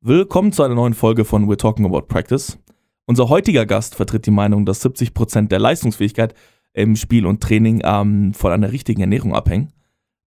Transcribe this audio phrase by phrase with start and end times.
[0.00, 2.56] Willkommen zu einer neuen Folge von We're Talking About Practice.
[3.06, 6.34] Unser heutiger Gast vertritt die Meinung, dass 70% der Leistungsfähigkeit
[6.72, 9.72] im Spiel und Training ähm, von einer richtigen Ernährung abhängen.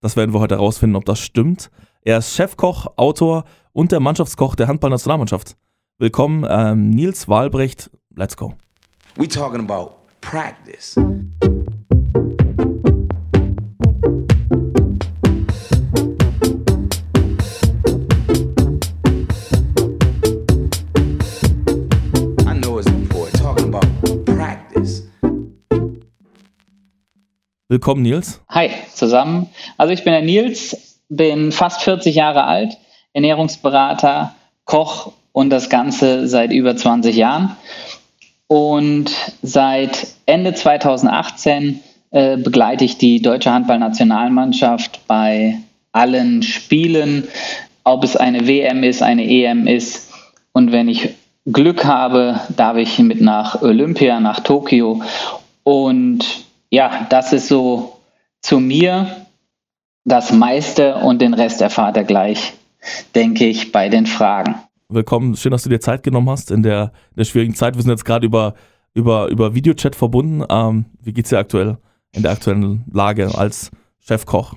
[0.01, 1.71] Das werden wir heute herausfinden, ob das stimmt.
[2.01, 5.55] Er ist Chefkoch, Autor und der Mannschaftskoch der Handballnationalmannschaft.
[5.99, 7.89] Willkommen, ähm, Nils Wahlbrecht.
[8.13, 8.55] Let's go.
[9.15, 10.97] We talking about practice.
[27.71, 28.41] Willkommen, Nils.
[28.49, 29.47] Hi zusammen.
[29.77, 32.77] Also ich bin der Nils, bin fast 40 Jahre alt,
[33.13, 34.35] Ernährungsberater,
[34.65, 37.55] Koch und das Ganze seit über 20 Jahren.
[38.47, 45.57] Und seit Ende 2018 äh, begleite ich die deutsche Handballnationalmannschaft bei
[45.93, 47.29] allen Spielen,
[47.85, 50.11] ob es eine WM ist, eine EM ist.
[50.51, 51.11] Und wenn ich
[51.45, 55.01] Glück habe, darf ich mit nach Olympia, nach Tokio.
[55.63, 57.97] Und ja, das ist so
[58.41, 59.27] zu mir
[60.03, 62.53] das meiste und den Rest erfahrt er gleich,
[63.13, 64.55] denke ich, bei den Fragen.
[64.89, 65.35] Willkommen.
[65.35, 67.75] Schön, dass du dir Zeit genommen hast in der, in der schwierigen Zeit.
[67.75, 68.55] Wir sind jetzt gerade über,
[68.93, 70.43] über, über Videochat verbunden.
[70.49, 71.77] Ähm, wie geht's dir aktuell
[72.13, 74.55] in der aktuellen Lage als Chefkoch?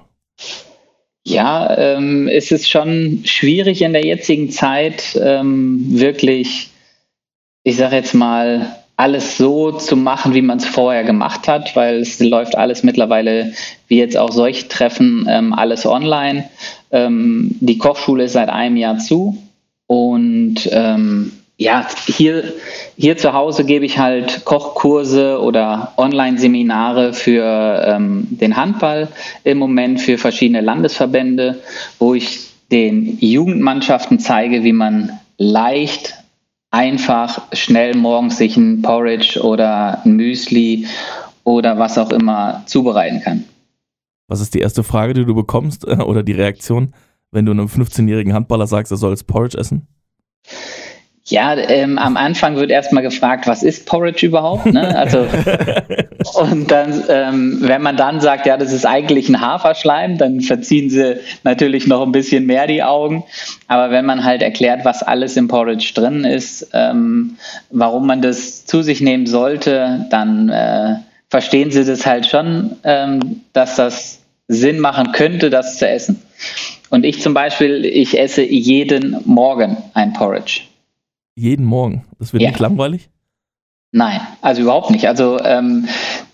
[1.25, 6.71] Ja, ähm, es ist schon schwierig in der jetzigen Zeit ähm, wirklich,
[7.65, 12.01] ich sage jetzt mal, alles so zu machen, wie man es vorher gemacht hat, weil
[12.01, 13.53] es läuft alles mittlerweile,
[13.89, 16.49] wie jetzt auch solche Treffen, ähm, alles online.
[16.93, 19.37] Ähm, die Kochschule ist seit einem Jahr zu
[19.87, 22.53] und ähm, ja, hier,
[22.97, 29.09] hier zu Hause gebe ich halt Kochkurse oder Online-Seminare für ähm, den Handball
[29.45, 31.61] im Moment für verschiedene Landesverbände,
[31.99, 36.15] wo ich den Jugendmannschaften zeige, wie man leicht,
[36.75, 40.87] einfach, schnell morgens sich ein Porridge oder ein Müsli
[41.45, 43.45] oder was auch immer zubereiten kann.
[44.27, 46.95] Was ist die erste Frage, die du bekommst äh, oder die Reaktion,
[47.31, 49.87] wenn du einem 15-jährigen Handballer sagst, er soll jetzt Porridge essen?
[51.27, 54.67] Ja, ähm, am Anfang wird erstmal gefragt, was ist Porridge überhaupt?
[54.67, 54.95] Ne?
[54.95, 55.27] Also,
[56.35, 60.91] und dann, ähm, wenn man dann sagt, ja, das ist eigentlich ein Haferschleim, dann verziehen
[60.91, 63.25] sie natürlich noch ein bisschen mehr die Augen.
[63.69, 67.39] Aber wenn man halt erklärt, was alles im Porridge drin ist, ähm,
[67.71, 70.97] warum man das zu sich nehmen sollte, dann äh,
[71.31, 76.21] verstehen sie das halt schon, ähm, dass das Sinn machen könnte, das zu essen.
[76.91, 80.65] Und ich zum Beispiel, ich esse jeden Morgen ein Porridge.
[81.37, 82.05] Jeden Morgen.
[82.19, 82.51] Das wird Ja.
[82.51, 83.11] nicht langweilig?
[83.93, 85.07] Nein, also überhaupt nicht.
[85.07, 85.87] Also ähm,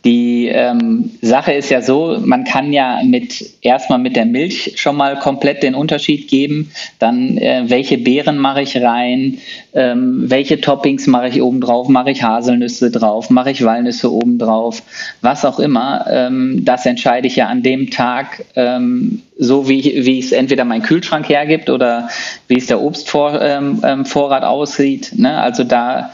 [0.05, 4.97] die ähm, Sache ist ja so, man kann ja mit erstmal mit der Milch schon
[4.97, 6.71] mal komplett den Unterschied geben.
[6.99, 9.39] Dann äh, welche Beeren mache ich rein,
[9.75, 14.39] ähm, welche Toppings mache ich oben drauf, mache ich Haselnüsse drauf, mache ich Walnüsse oben
[14.39, 14.83] drauf,
[15.21, 16.07] was auch immer.
[16.09, 20.83] Ähm, das entscheide ich ja an dem Tag, ähm, so wie, wie es entweder mein
[20.83, 22.09] Kühlschrank hergibt oder
[22.49, 24.05] wie es der Obstvorrat ähm, ähm,
[24.45, 25.13] aussieht.
[25.17, 25.39] Ne?
[25.41, 26.13] Also da,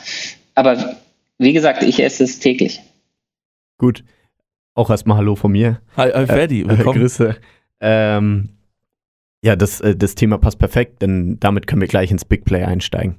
[0.57, 0.97] aber
[1.39, 2.81] wie gesagt, ich esse es täglich.
[3.79, 4.05] Gut.
[4.75, 5.81] Auch erstmal Hallo von mir.
[5.97, 7.01] Hi, hi Ferdi, Äh, willkommen.
[7.01, 7.37] Grüße.
[7.81, 8.49] Ähm,
[9.43, 12.65] ja, das, äh, das Thema passt perfekt, denn damit können wir gleich ins Big Play
[12.65, 13.17] einsteigen.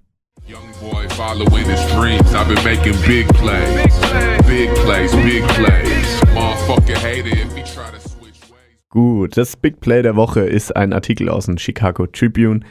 [0.47, 2.33] Young boy following his dreams.
[2.33, 3.99] I've been making big plays.
[4.47, 6.21] Big plays, big plays.
[6.33, 8.79] Motherfucker hate it if he try to switch ways.
[8.89, 12.61] Gut, das Big Play der Woche ist ein Artikel aus dem Chicago Tribune.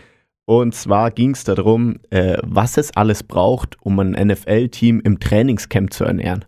[0.45, 5.93] Und zwar ging es darum, äh, was es alles braucht, um ein NFL-Team im Trainingscamp
[5.93, 6.45] zu ernähren.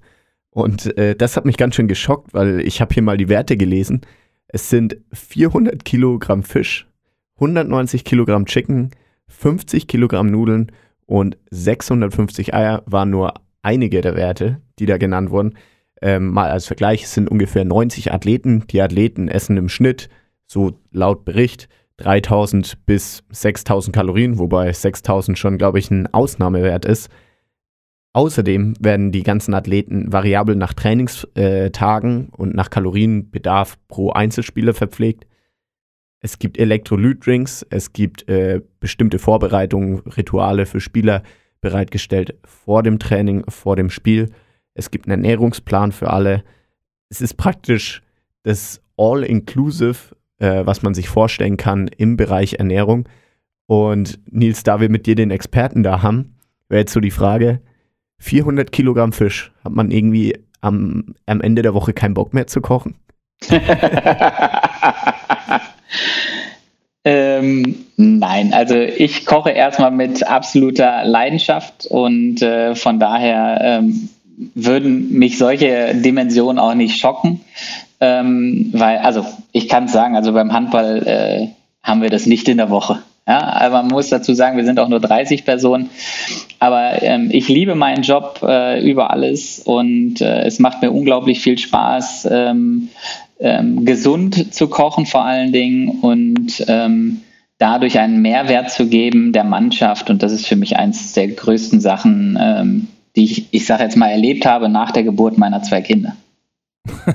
[0.59, 3.57] Und äh, das hat mich ganz schön geschockt, weil ich habe hier mal die Werte
[3.57, 4.01] gelesen.
[4.49, 6.89] Es sind 400 Kilogramm Fisch,
[7.37, 8.91] 190 Kilogramm Chicken,
[9.29, 10.73] 50 Kilogramm Nudeln
[11.07, 15.55] und 650 Eier waren nur einige der Werte, die da genannt wurden.
[16.03, 18.65] Ähm, mal als Vergleich, es sind ungefähr 90 Athleten.
[18.69, 20.09] Die Athleten essen im Schnitt,
[20.45, 27.11] so laut Bericht, 3000 bis 6000 Kalorien, wobei 6000 schon, glaube ich, ein Ausnahmewert ist.
[28.13, 35.27] Außerdem werden die ganzen Athleten variabel nach Trainingstagen und nach Kalorienbedarf pro Einzelspieler verpflegt.
[36.21, 41.23] Es gibt Elektrolytdrinks, es gibt äh, bestimmte Vorbereitungen, Rituale für Spieler
[41.61, 44.31] bereitgestellt vor dem Training, vor dem Spiel.
[44.75, 46.45] Es gibt einen Ernährungsplan für alle.
[47.09, 48.03] Es ist praktisch
[48.43, 53.09] das All-Inclusive, äh, was man sich vorstellen kann im Bereich Ernährung.
[53.67, 56.37] Und Nils, da wir mit dir den Experten da haben,
[56.69, 57.61] wäre jetzt so die Frage,
[58.19, 62.61] 400 Kilogramm Fisch, hat man irgendwie am, am Ende der Woche keinen Bock mehr zu
[62.61, 62.97] kochen?
[67.05, 74.11] Ähm, nein, also ich koche erstmal mit absoluter Leidenschaft und äh, von daher ähm,
[74.55, 77.41] würden mich solche Dimensionen auch nicht schocken.
[78.01, 81.49] Ähm, weil, also ich kann sagen, also beim Handball äh,
[81.83, 83.03] haben wir das nicht in der Woche.
[83.29, 85.91] Ja, aber man muss dazu sagen, wir sind auch nur 30 Personen.
[86.61, 91.41] Aber ähm, ich liebe meinen Job äh, über alles und äh, es macht mir unglaublich
[91.41, 92.89] viel Spaß, ähm,
[93.39, 97.21] ähm, gesund zu kochen vor allen Dingen und ähm,
[97.59, 100.09] dadurch einen Mehrwert zu geben der Mannschaft.
[100.09, 103.97] Und das ist für mich eins der größten Sachen, ähm, die ich, ich sage jetzt
[103.99, 106.17] mal, erlebt habe nach der Geburt meiner zwei Kinder.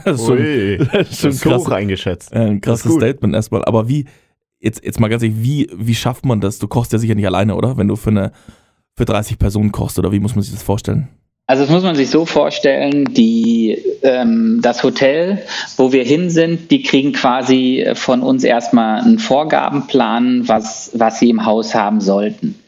[0.06, 2.34] das ist schon, Ui, das ist schon das ist hoch krass, eingeschätzt.
[2.34, 2.94] äh, ein krasses.
[2.94, 3.66] Statement erstmal.
[3.66, 4.06] Aber wie,
[4.64, 6.58] jetzt, jetzt mal ganz ehrlich, wie, wie schafft man das?
[6.58, 7.78] Du kochst ja sicher nicht alleine, oder?
[7.78, 8.32] Wenn du für eine
[8.96, 11.10] für 30 Personen kochst, oder wie muss man sich das vorstellen?
[11.46, 15.42] Also das muss man sich so vorstellen, die, ähm, das Hotel,
[15.76, 21.30] wo wir hin sind, die kriegen quasi von uns erstmal einen Vorgabenplan, was, was sie
[21.30, 22.60] im Haus haben sollten.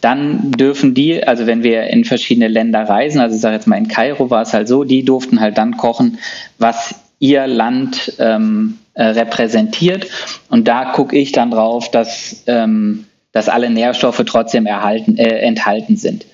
[0.00, 3.76] Dann dürfen die, also wenn wir in verschiedene Länder reisen, also ich sage jetzt mal
[3.76, 6.18] in Kairo war es halt so, die durften halt dann kochen,
[6.58, 10.08] was ihr Land ähm, äh, repräsentiert.
[10.48, 15.96] Und da gucke ich dann drauf, dass, ähm, dass alle Nährstoffe trotzdem erhalten, äh, enthalten
[15.96, 16.26] sind.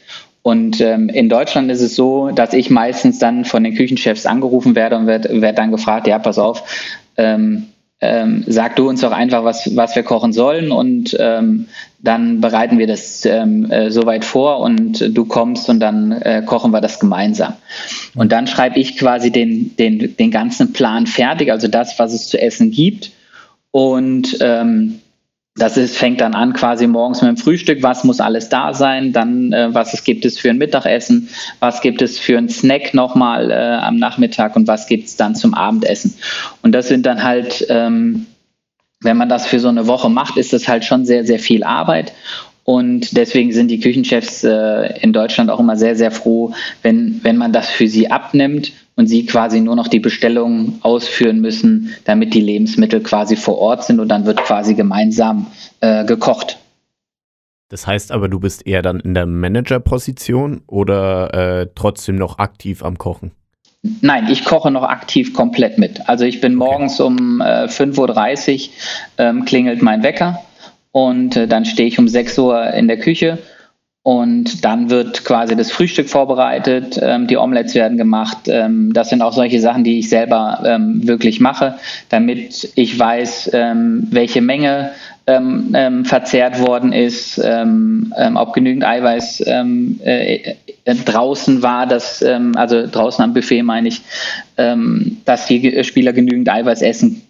[0.42, 4.74] Und ähm, in Deutschland ist es so, dass ich meistens dann von den Küchenchefs angerufen
[4.74, 6.62] werde und werde werd dann gefragt, ja, pass auf,
[7.18, 7.66] ähm,
[8.00, 11.66] ähm, sag du uns doch einfach, was, was wir kochen sollen und ähm,
[11.98, 16.70] dann bereiten wir das ähm, äh, soweit vor und du kommst und dann äh, kochen
[16.70, 17.54] wir das gemeinsam.
[18.14, 22.28] Und dann schreibe ich quasi den, den, den ganzen Plan fertig, also das, was es
[22.28, 23.10] zu essen gibt.
[23.70, 24.99] Und ähm,
[25.56, 29.12] das ist, fängt dann an quasi morgens mit dem Frühstück, was muss alles da sein,
[29.12, 32.94] dann äh, was es gibt es für ein Mittagessen, was gibt es für einen Snack
[32.94, 34.54] nochmal äh, am Nachmittag?
[34.56, 36.14] Und was gibt es dann zum Abendessen.
[36.62, 38.26] Und das sind dann halt, ähm,
[39.00, 41.64] wenn man das für so eine Woche macht, ist das halt schon sehr, sehr viel
[41.64, 42.12] Arbeit.
[42.62, 46.52] Und deswegen sind die Küchenchefs äh, in Deutschland auch immer sehr, sehr froh,
[46.82, 51.40] wenn, wenn man das für sie abnimmt und sie quasi nur noch die Bestellungen ausführen
[51.40, 55.46] müssen, damit die Lebensmittel quasi vor Ort sind und dann wird quasi gemeinsam
[55.80, 56.58] äh, gekocht.
[57.70, 61.32] Das heißt aber, du bist eher dann in der Managerposition oder
[61.62, 63.30] äh, trotzdem noch aktiv am Kochen?
[64.02, 66.06] Nein, ich koche noch aktiv komplett mit.
[66.06, 68.74] Also ich bin morgens um äh, 5.30 Uhr
[69.16, 70.40] ähm, klingelt mein Wecker
[70.92, 73.38] und äh, dann stehe ich um 6 Uhr in der Küche
[74.02, 78.38] und dann wird quasi das Frühstück vorbereitet, ähm, die Omelettes werden gemacht.
[78.46, 81.74] Ähm, das sind auch solche Sachen, die ich selber ähm, wirklich mache,
[82.08, 84.92] damit ich weiß, ähm, welche Menge
[85.26, 89.64] ähm, ähm, verzehrt worden ist, ob genügend Eiweiß äh,
[90.02, 94.00] äh, draußen war, dass, also draußen am Buffet meine ich,
[94.56, 97.22] dass die Spieler genügend Eiweiß essen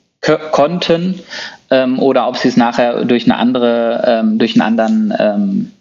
[0.52, 1.20] konnten
[1.98, 5.72] oder ob sie es nachher durch eine andere, durch einen anderen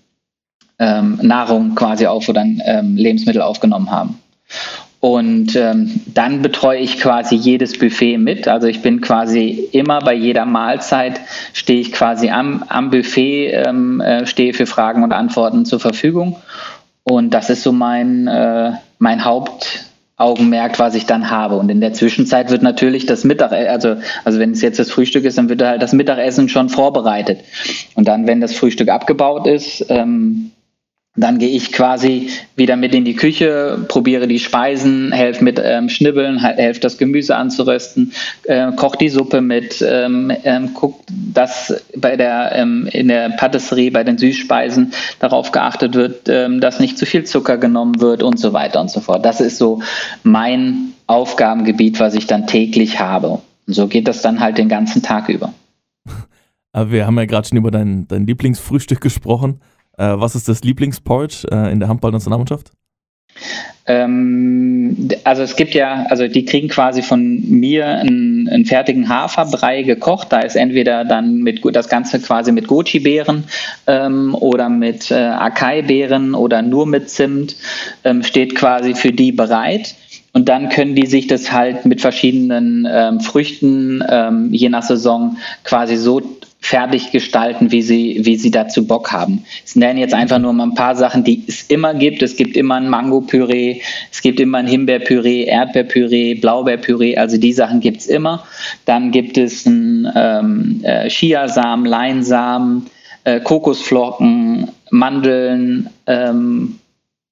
[0.79, 4.19] ähm, Nahrung quasi auf oder ähm, Lebensmittel aufgenommen haben.
[5.01, 8.49] Und ähm, dann betreue ich quasi jedes Buffet mit.
[8.49, 11.21] Also ich bin quasi immer bei jeder Mahlzeit,
[11.53, 16.35] stehe ich quasi am, am Buffet, ähm, äh, stehe für Fragen und Antworten zur Verfügung.
[17.03, 21.55] Und das ist so mein, äh, mein Hauptaugenmerk, was ich dann habe.
[21.55, 25.23] Und in der Zwischenzeit wird natürlich das Mittagessen, also, also wenn es jetzt das Frühstück
[25.23, 27.39] ist, dann wird halt das Mittagessen schon vorbereitet.
[27.95, 30.51] Und dann, wenn das Frühstück abgebaut ist, ähm,
[31.15, 35.89] dann gehe ich quasi wieder mit in die Küche, probiere die Speisen, helfe mit ähm,
[35.89, 38.13] Schnibbeln, he- helfe das Gemüse anzurösten,
[38.43, 43.91] äh, koche die Suppe mit, ähm, ähm, guck, dass bei der ähm, in der Patisserie
[43.91, 48.39] bei den Süßspeisen darauf geachtet wird, ähm, dass nicht zu viel Zucker genommen wird und
[48.39, 49.25] so weiter und so fort.
[49.25, 49.81] Das ist so
[50.23, 53.29] mein Aufgabengebiet, was ich dann täglich habe.
[53.29, 55.53] Und so geht das dann halt den ganzen Tag über.
[56.71, 59.59] Aber wir haben ja gerade schon über dein, dein Lieblingsfrühstück gesprochen.
[59.99, 62.71] Äh, was ist das Lieblingsporridge äh, in der Handball-Nationalmannschaft?
[63.85, 69.83] Ähm, also es gibt ja, also die kriegen quasi von mir einen, einen fertigen Haferbrei
[69.83, 70.27] gekocht.
[70.31, 73.43] Da ist entweder dann mit das Ganze quasi mit Goji-Beeren
[73.87, 77.55] ähm, oder mit äh, Acai-Beeren oder nur mit Zimt,
[78.03, 79.95] ähm, steht quasi für die bereit.
[80.31, 85.37] Und dann können die sich das halt mit verschiedenen ähm, Früchten, ähm, je nach Saison,
[85.63, 86.21] quasi so
[86.61, 89.45] fertig gestalten, wie sie, wie sie dazu Bock haben.
[89.65, 92.21] Es nennen jetzt einfach nur mal ein paar Sachen, die es immer gibt.
[92.21, 97.79] Es gibt immer ein Mango-Püree, es gibt immer ein Himbeerpüree, Erdbeerpüree, Blaubeerpüree, also die Sachen
[97.79, 98.45] gibt es immer.
[98.85, 102.87] Dann gibt es ein ähm, äh, Chiasamen, Leinsamen,
[103.23, 106.79] äh, Kokosflocken, Mandeln, ähm,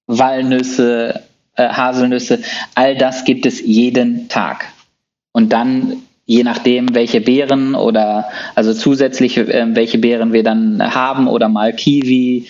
[0.07, 1.23] Walnüsse,
[1.55, 2.39] äh, Haselnüsse,
[2.75, 4.65] all das gibt es jeden Tag.
[5.33, 11.27] Und dann je nachdem, welche Beeren oder also zusätzlich äh, welche Beeren wir dann haben
[11.27, 12.47] oder mal Kiwi,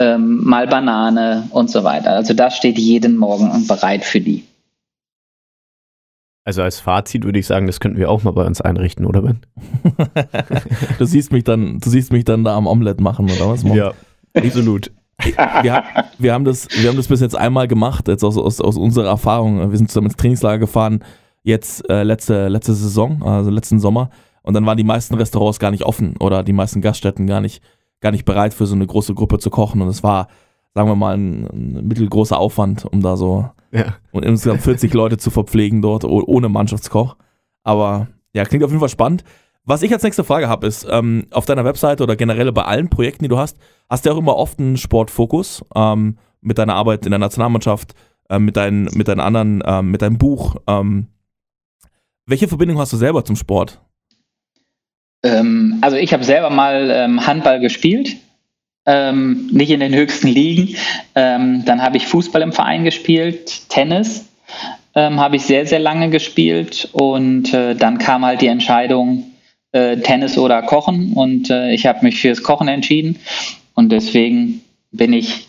[0.00, 2.10] ähm, mal Banane und so weiter.
[2.10, 4.44] Also das steht jeden Morgen bereit für die.
[6.44, 9.22] Also als Fazit würde ich sagen, das könnten wir auch mal bei uns einrichten, oder
[9.22, 9.40] Ben?
[10.98, 13.62] du siehst mich dann, du siehst mich dann da am Omelette machen oder was?
[13.62, 13.92] Ja,
[14.34, 14.90] absolut.
[15.22, 15.84] wir,
[16.18, 19.06] wir, haben das, wir haben das bis jetzt einmal gemacht, jetzt aus, aus, aus unserer
[19.06, 19.70] Erfahrung.
[19.70, 21.04] Wir sind zusammen ins Trainingslager gefahren,
[21.42, 24.10] jetzt äh, letzte, letzte Saison, also letzten Sommer.
[24.42, 27.62] Und dann waren die meisten Restaurants gar nicht offen oder die meisten Gaststätten gar nicht,
[28.00, 29.80] gar nicht bereit für so eine große Gruppe zu kochen.
[29.82, 30.28] Und es war,
[30.74, 33.96] sagen wir mal, ein, ein mittelgroßer Aufwand, um da so ja.
[34.12, 37.16] und insgesamt 40 Leute zu verpflegen dort ohne Mannschaftskoch.
[37.62, 39.24] Aber ja, klingt auf jeden Fall spannend.
[39.64, 42.88] Was ich als nächste Frage habe, ist, ähm, auf deiner Webseite oder generell bei allen
[42.88, 43.58] Projekten, die du hast,
[43.90, 47.94] hast du auch immer oft einen Sportfokus ähm, mit deiner Arbeit in der Nationalmannschaft,
[48.30, 50.56] äh, mit, deinen, mit deinen anderen, ähm, mit deinem Buch.
[50.66, 51.08] Ähm.
[52.26, 53.80] Welche Verbindung hast du selber zum Sport?
[55.22, 58.16] Ähm, also ich habe selber mal ähm, Handball gespielt,
[58.86, 60.74] nicht in den höchsten Ligen.
[61.14, 64.24] dann habe ich Fußball im Verein gespielt, Tennis
[64.96, 69.30] habe ich sehr, sehr lange gespielt und äh, dann kam halt die Entscheidung,
[69.72, 73.18] äh, Tennis oder Kochen und äh, ich habe mich fürs Kochen entschieden
[73.74, 75.46] und deswegen bin ich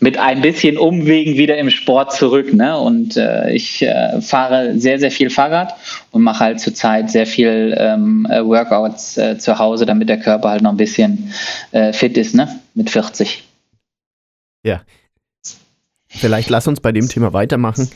[0.00, 2.52] mit ein bisschen Umwegen wieder im Sport zurück.
[2.52, 2.78] Ne?
[2.78, 5.74] Und äh, ich äh, fahre sehr, sehr viel Fahrrad
[6.10, 10.50] und mache halt zurzeit sehr viel ähm, äh, Workouts äh, zu Hause, damit der Körper
[10.50, 11.32] halt noch ein bisschen
[11.72, 12.60] äh, fit ist, ne?
[12.74, 13.44] Mit 40.
[14.64, 14.82] Ja.
[16.08, 17.88] Vielleicht lass uns bei dem Thema weitermachen.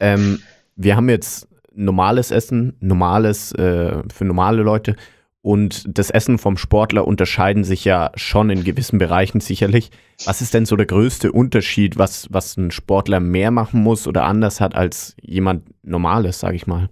[0.00, 0.40] Ähm,
[0.76, 4.96] wir haben jetzt normales Essen, normales äh, für normale Leute
[5.46, 9.92] und das Essen vom Sportler unterscheiden sich ja schon in gewissen Bereichen sicherlich.
[10.24, 14.24] Was ist denn so der größte Unterschied, was, was ein Sportler mehr machen muss oder
[14.24, 16.88] anders hat als jemand Normales, sage ich mal?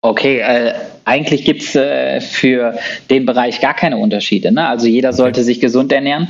[0.00, 0.72] Okay, äh,
[1.04, 2.78] eigentlich gibt es äh, für
[3.10, 4.50] den Bereich gar keine Unterschiede.
[4.50, 4.66] Ne?
[4.66, 6.28] Also jeder sollte sich gesund ernähren.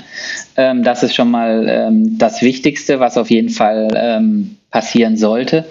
[0.57, 5.67] Ähm, das ist schon mal ähm, das Wichtigste, was auf jeden Fall ähm, passieren sollte.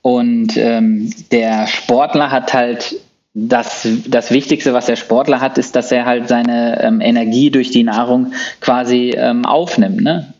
[0.00, 2.94] Und ähm, der Sportler hat halt
[3.34, 7.70] das, das Wichtigste, was der Sportler hat, ist, dass er halt seine ähm, Energie durch
[7.70, 10.02] die Nahrung quasi ähm, aufnimmt.
[10.02, 10.32] Ne?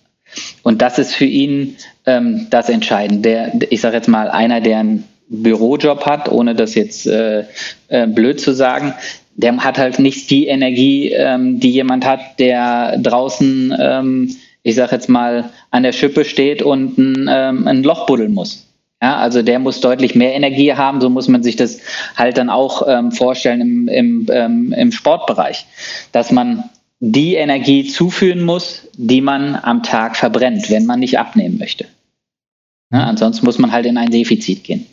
[0.63, 3.23] Und das ist für ihn ähm, das Entscheidende.
[3.23, 7.45] Der, ich sage jetzt mal, einer, der einen Bürojob hat, ohne das jetzt äh,
[7.89, 8.95] äh, blöd zu sagen,
[9.35, 14.95] der hat halt nicht die Energie, ähm, die jemand hat, der draußen, ähm, ich sage
[14.95, 18.69] jetzt mal, an der Schippe steht und ein, ähm, ein Loch buddeln muss.
[19.05, 21.79] Ja, also der muss deutlich mehr Energie haben, so muss man sich das
[22.17, 25.67] halt dann auch ähm, vorstellen im, im, ähm, im Sportbereich,
[26.13, 26.71] dass man
[27.01, 31.85] die Energie zuführen muss, die man am Tag verbrennt, wenn man nicht abnehmen möchte.
[32.91, 34.87] Ja, ansonsten muss man halt in ein Defizit gehen.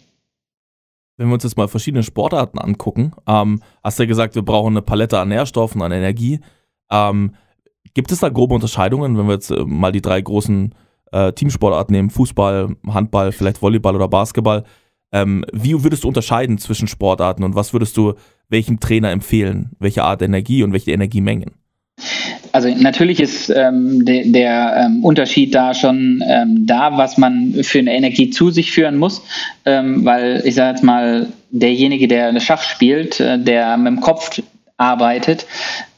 [1.16, 4.74] Wenn wir uns jetzt mal verschiedene Sportarten angucken, ähm, hast du ja gesagt, wir brauchen
[4.74, 6.42] eine Palette an Nährstoffen, an Energie.
[6.92, 7.36] Ähm,
[7.94, 10.76] gibt es da grobe Unterscheidungen, wenn wir jetzt äh, mal die drei großen äh,
[11.12, 14.64] Teamsportarten nehmen, Fußball, Handball, vielleicht Volleyball oder Basketball.
[15.12, 18.14] Ähm, wie würdest du unterscheiden zwischen Sportarten und was würdest du
[18.50, 19.72] welchem Trainer empfehlen?
[19.80, 21.52] Welche Art Energie und welche Energiemengen?
[22.54, 27.80] Also natürlich ist ähm, de, der ähm, Unterschied da schon ähm, da, was man für
[27.80, 29.22] eine Energie zu sich führen muss,
[29.66, 34.42] ähm, weil ich sage jetzt mal, derjenige, der Schach spielt, äh, der mit dem Kopf
[34.82, 35.46] arbeitet,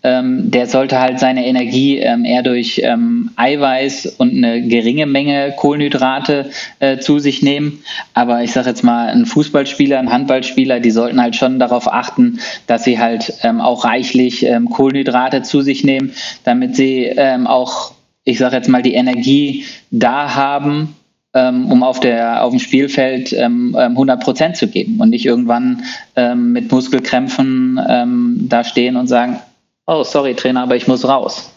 [0.04, 5.54] ähm, der sollte halt seine Energie ähm, eher durch ähm, Eiweiß und eine geringe Menge
[5.56, 7.84] Kohlenhydrate äh, zu sich nehmen.
[8.14, 12.40] Aber ich sage jetzt mal, ein Fußballspieler, ein Handballspieler, die sollten halt schon darauf achten,
[12.68, 16.12] dass sie halt ähm, auch reichlich ähm, Kohlenhydrate zu sich nehmen,
[16.44, 17.94] damit sie ähm, auch,
[18.26, 20.96] ich sage jetzt mal, die Energie da haben,
[21.34, 25.84] um auf, der, auf dem Spielfeld ähm, 100 Prozent zu geben und nicht irgendwann
[26.16, 29.40] ähm, mit Muskelkrämpfen ähm, da stehen und sagen,
[29.88, 31.52] oh, sorry, Trainer, aber ich muss raus.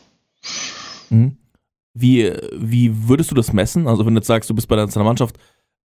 [1.11, 1.37] Mhm.
[1.95, 3.87] Wie, wie würdest du das messen?
[3.87, 5.37] Also wenn du jetzt sagst, du bist bei der Nationalmannschaft,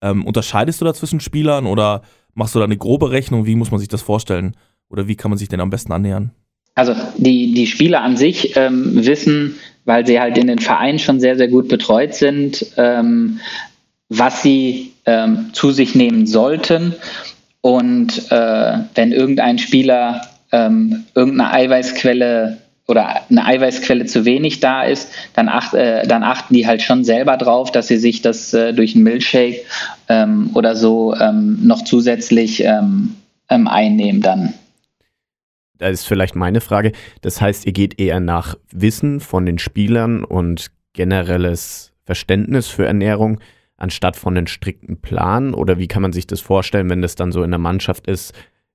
[0.03, 2.03] ähm, unterscheidest du da zwischen Spielern oder
[2.35, 3.47] machst du da eine grobe Rechnung?
[3.47, 4.57] Wie muss man sich das vorstellen?
[4.89, 6.33] Oder wie kann man sich denn am besten annähern?
[6.75, 11.21] Also die, die Spieler an sich ähm, wissen, weil sie halt in den Vereinen schon
[11.21, 13.41] sehr, sehr gut betreut sind, ähm,
[14.11, 16.95] was sie ähm, zu sich nehmen sollten.
[17.63, 25.13] Und äh, wenn irgendein Spieler ähm, irgendeine Eiweißquelle oder eine Eiweißquelle zu wenig da ist,
[25.35, 28.75] dann, acht, äh, dann achten die halt schon selber drauf, dass sie sich das äh,
[28.75, 29.65] durch einen Milchshake
[30.09, 33.15] ähm, oder so ähm, noch zusätzlich ähm,
[33.49, 34.55] ähm, einnehmen dann.
[35.79, 36.93] Das ist vielleicht meine Frage.
[37.23, 43.41] Das heißt, ihr geht eher nach Wissen von den Spielern und generelles Verständnis für Ernährung,
[43.81, 45.55] anstatt von einem strikten Plan?
[45.55, 48.35] Oder wie kann man sich das vorstellen, wenn das dann so in der Mannschaft ist?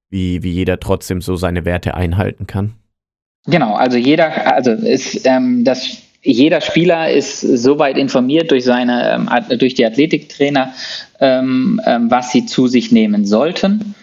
[0.09, 2.73] wie, wie jeder trotzdem so seine Werte einhalten kann?
[3.47, 9.59] Genau, also jeder, also ist ähm, das jeder Spieler ist soweit informiert durch seine, ähm,
[9.59, 10.73] durch die Athletiktrainer,
[11.19, 13.93] ähm, ähm, was sie zu sich nehmen sollten.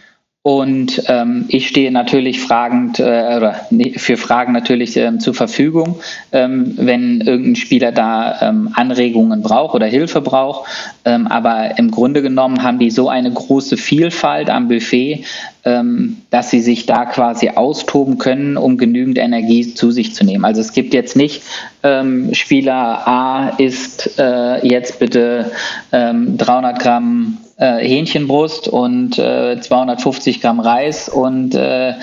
[0.45, 3.03] Und ähm, ich stehe natürlich fragend äh,
[3.37, 3.61] oder
[3.97, 6.01] für Fragen natürlich ähm, zur Verfügung,
[6.33, 10.69] ähm, wenn irgendein Spieler da ähm, Anregungen braucht oder Hilfe braucht.
[11.05, 15.25] Ähm, aber im Grunde genommen haben die so eine große Vielfalt am Buffet,
[15.65, 20.45] ähm, dass sie sich da quasi austoben können, um genügend Energie zu sich zu nehmen.
[20.45, 21.45] Also es gibt jetzt nicht
[21.85, 25.53] ähm, Spieler A ist äh, jetzt bitte
[25.93, 31.95] 300 Gramm äh, Hähnchenbrust und äh, 250 Gramm Reis und äh,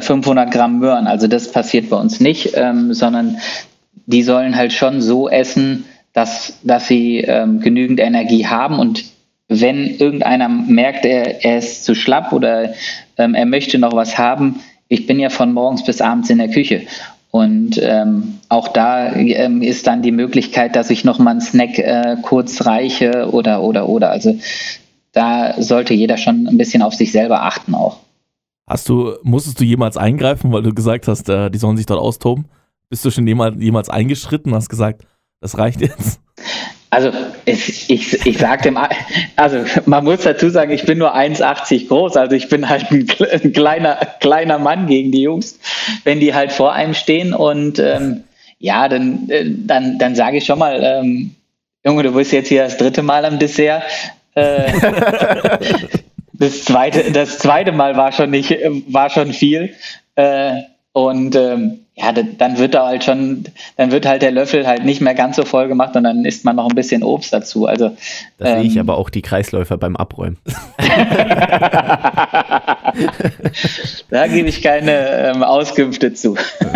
[0.00, 1.08] 500 äh, Gramm Möhren.
[1.08, 3.38] Also das passiert bei uns nicht, ähm, sondern
[4.06, 9.04] die sollen halt schon so essen, dass, dass sie ähm, genügend Energie haben und
[9.48, 12.74] wenn irgendeiner merkt, er, er ist zu schlapp oder
[13.16, 16.48] ähm, er möchte noch was haben, ich bin ja von morgens bis abends in der
[16.48, 16.82] Küche
[17.30, 21.78] und ähm, auch da ähm, ist dann die Möglichkeit, dass ich noch mal einen Snack
[21.78, 24.10] äh, kurz reiche oder oder oder.
[24.10, 24.38] Also
[25.12, 27.98] da sollte jeder schon ein bisschen auf sich selber achten auch.
[28.68, 32.00] Hast du, musstest du jemals eingreifen, weil du gesagt hast, äh, die sollen sich dort
[32.00, 32.46] austoben?
[32.88, 35.06] Bist du schon jemals, jemals eingeschritten und hast gesagt,
[35.40, 36.20] das reicht jetzt?
[36.90, 37.10] Also
[37.44, 38.72] ich, ich, ich sagte,
[39.34, 43.08] also man muss dazu sagen, ich bin nur 1,80 groß, also ich bin halt ein,
[43.32, 45.58] ein, kleiner, kleiner Mann gegen die Jungs,
[46.04, 48.22] wenn die halt vor einem stehen und ähm,
[48.58, 51.34] ja, dann, äh, dann, dann sage ich schon mal, ähm,
[51.84, 53.82] Junge, du bist jetzt hier das dritte Mal am Dessert.
[54.34, 54.72] Äh,
[56.32, 58.56] das, zweite, das zweite Mal war schon nicht,
[58.88, 59.74] war schon viel.
[60.14, 60.62] Äh,
[60.96, 63.44] und ähm, ja, dann wird da halt schon,
[63.76, 66.46] dann wird halt der Löffel halt nicht mehr ganz so voll gemacht und dann isst
[66.46, 67.66] man noch ein bisschen Obst dazu.
[67.66, 67.94] Also
[68.38, 70.38] da ähm, sehe ich aber auch die Kreisläufer beim Abräumen.
[74.08, 76.34] da gebe ich keine ähm, Auskünfte zu.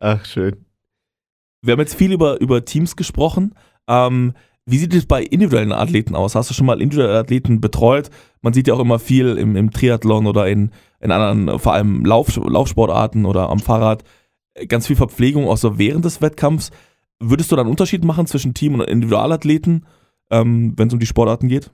[0.00, 0.66] Ach, schön.
[1.62, 3.54] Wir haben jetzt viel über, über Teams gesprochen.
[3.86, 4.34] Ähm,
[4.66, 6.34] wie sieht es bei individuellen Athleten aus?
[6.34, 8.10] Hast du schon mal individuelle Athleten betreut?
[8.40, 12.04] Man sieht ja auch immer viel im, im Triathlon oder in, in anderen, vor allem
[12.04, 14.04] Lauf, Laufsportarten oder am Fahrrad.
[14.68, 16.70] Ganz viel Verpflegung, auch so während des Wettkampfs.
[17.20, 19.86] Würdest du da einen Unterschied machen zwischen Team- und Individualathleten,
[20.30, 21.70] ähm, wenn es um die Sportarten geht?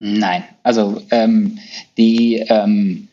[0.00, 1.58] Nein, also ähm,
[1.96, 3.08] die, ähm,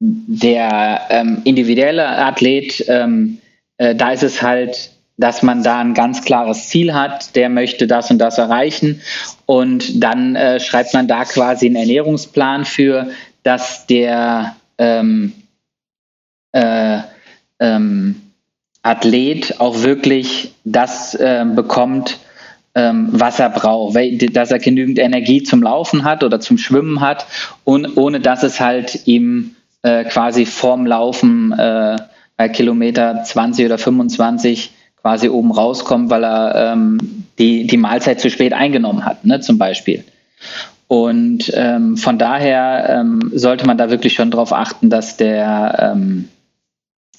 [0.00, 3.38] der ähm, individuelle Athlet, ähm,
[3.76, 7.86] äh, da ist es halt dass man da ein ganz klares Ziel hat, der möchte
[7.86, 9.02] das und das erreichen.
[9.46, 13.10] Und dann äh, schreibt man da quasi einen Ernährungsplan für,
[13.44, 15.32] dass der ähm,
[16.50, 16.98] äh,
[17.60, 18.20] ähm,
[18.82, 22.18] Athlet auch wirklich das äh, bekommt,
[22.74, 23.96] ähm, was er braucht,
[24.34, 27.26] dass er genügend Energie zum Laufen hat oder zum Schwimmen hat
[27.62, 31.96] und ohne dass es halt ihm äh, quasi vorm Laufen äh,
[32.36, 38.30] bei Kilometer 20 oder 25 quasi oben rauskommt, weil er ähm, die, die Mahlzeit zu
[38.30, 40.04] spät eingenommen hat, ne, zum Beispiel.
[40.86, 46.28] Und ähm, von daher ähm, sollte man da wirklich schon darauf achten, dass der, ähm,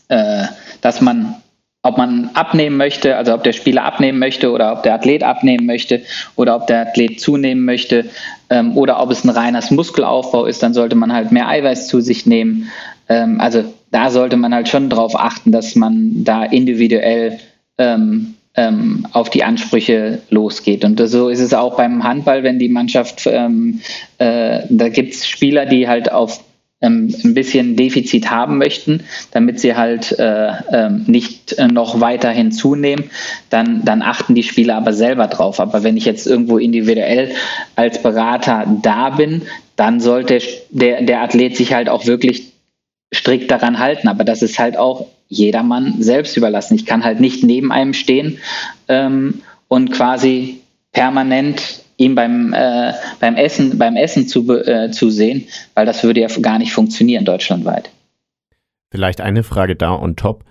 [0.08, 0.44] äh,
[0.82, 1.36] dass man,
[1.82, 5.66] ob man abnehmen möchte, also ob der Spieler abnehmen möchte oder ob der Athlet abnehmen
[5.66, 6.02] möchte
[6.36, 8.06] oder ob der Athlet zunehmen möchte
[8.50, 12.00] ähm, oder ob es ein reines Muskelaufbau ist, dann sollte man halt mehr Eiweiß zu
[12.00, 12.70] sich nehmen.
[13.10, 17.40] Ähm, also da sollte man halt schon darauf achten, dass man da individuell
[17.78, 20.86] ähm, ähm, auf die Ansprüche losgeht.
[20.86, 23.82] Und so ist es auch beim Handball, wenn die Mannschaft, ähm,
[24.20, 26.44] äh, da gibt es Spieler, die halt auf
[26.82, 33.06] ähm, ein bisschen Defizit haben möchten, damit sie halt äh, äh, nicht noch weiterhin zunehmen,
[33.50, 35.60] dann, dann achten die Spieler aber selber drauf.
[35.60, 37.32] Aber wenn ich jetzt irgendwo individuell
[37.76, 39.44] als Berater da bin,
[39.76, 42.52] dann sollte der, der Athlet sich halt auch wirklich
[43.14, 44.08] strikt daran halten.
[44.08, 46.76] Aber das ist halt auch jedermann selbst überlassen.
[46.76, 48.40] Ich kann halt nicht neben einem stehen
[48.88, 55.86] ähm, und quasi permanent ihm beim, äh, beim Essen, beim Essen zu, äh, zusehen, weil
[55.86, 57.90] das würde ja gar nicht funktionieren deutschlandweit.
[58.92, 60.44] Vielleicht eine Frage da on top.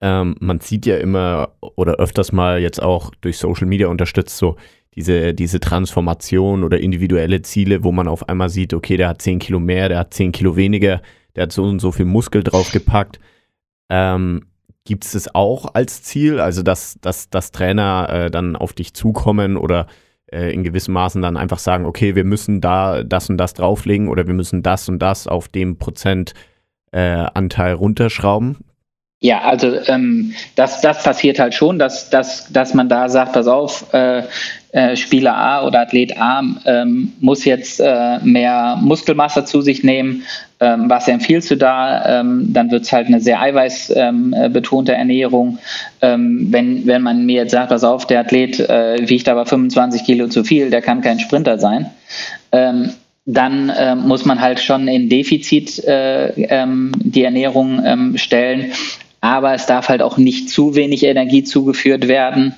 [0.00, 4.56] Ähm, man sieht ja immer oder öfters mal jetzt auch durch Social Media unterstützt so
[4.94, 9.38] diese, diese Transformation oder individuelle Ziele, wo man auf einmal sieht, okay, der hat 10
[9.38, 11.02] Kilo mehr, der hat 10 Kilo weniger,
[11.34, 13.20] der hat so und so viel Muskel draufgepackt.
[13.88, 14.46] Ähm,
[14.84, 18.94] Gibt es das auch als Ziel, also dass, dass, dass Trainer äh, dann auf dich
[18.94, 19.88] zukommen oder
[20.32, 24.08] äh, in gewissem Maßen dann einfach sagen, okay, wir müssen da das und das drauflegen
[24.08, 26.34] oder wir müssen das und das auf dem Prozentanteil
[26.92, 28.58] äh, runterschrauben?
[29.20, 33.46] Ja, also ähm, das, das passiert halt schon, dass, dass, dass man da sagt, pass
[33.46, 34.24] auf, äh,
[34.72, 40.24] äh, Spieler A oder Athlet A ähm, muss jetzt äh, mehr Muskelmasse zu sich nehmen.
[40.58, 42.20] Ähm, was empfiehlst du da?
[42.20, 45.58] Ähm, dann wird es halt eine sehr eiweißbetonte ähm, Ernährung.
[46.00, 50.04] Ähm, wenn, wenn man mir jetzt sagt, pass auf, der Athlet äh, wiegt aber 25
[50.04, 51.90] Kilo zu viel, der kann kein Sprinter sein
[52.52, 52.90] ähm,
[53.28, 58.72] dann äh, muss man halt schon in Defizit äh, ähm, die Ernährung stellen
[59.20, 62.54] aber es darf halt auch nicht zu wenig Energie zugeführt werden,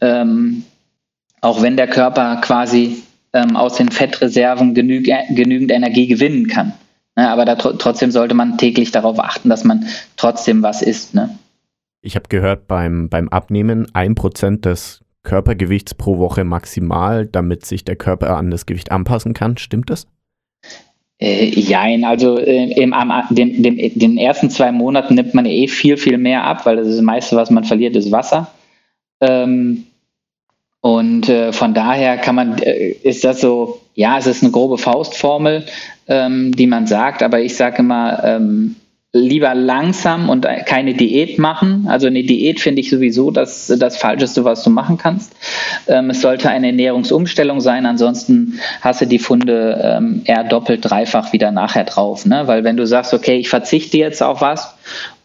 [0.00, 6.72] auch wenn der Körper quasi aus den Fettreserven genüg genügend Energie gewinnen kann.
[7.18, 7.28] Ne?
[7.28, 11.14] Aber tr trotzdem sollte man täglich darauf achten, dass man trotzdem was isst.
[11.14, 11.36] Ne?
[12.00, 17.96] Ich habe gehört, beim, beim Abnehmen 1% des Körpergewichts pro Woche maximal, damit sich der
[17.96, 19.56] Körper an das Gewicht anpassen kann.
[19.56, 20.06] Stimmt das?
[21.20, 25.66] Äh, jein, also äh, im, am, den, den, den ersten zwei Monaten nimmt man eh
[25.66, 28.52] viel, viel mehr ab, weil das, das meiste, was man verliert, ist Wasser.
[29.20, 29.86] Ähm,
[30.88, 34.78] und äh, von daher kann man, äh, ist das so, ja, es ist eine grobe
[34.78, 35.66] Faustformel,
[36.06, 38.76] ähm, die man sagt, aber ich sage immer, ähm,
[39.12, 41.88] lieber langsam und keine Diät machen.
[41.90, 45.36] Also eine Diät finde ich sowieso das, das Falscheste, was du machen kannst.
[45.88, 51.34] Ähm, es sollte eine Ernährungsumstellung sein, ansonsten hast du die Funde ähm, eher doppelt, dreifach
[51.34, 52.24] wieder nachher drauf.
[52.24, 52.46] Ne?
[52.46, 54.74] Weil wenn du sagst, okay, ich verzichte jetzt auf was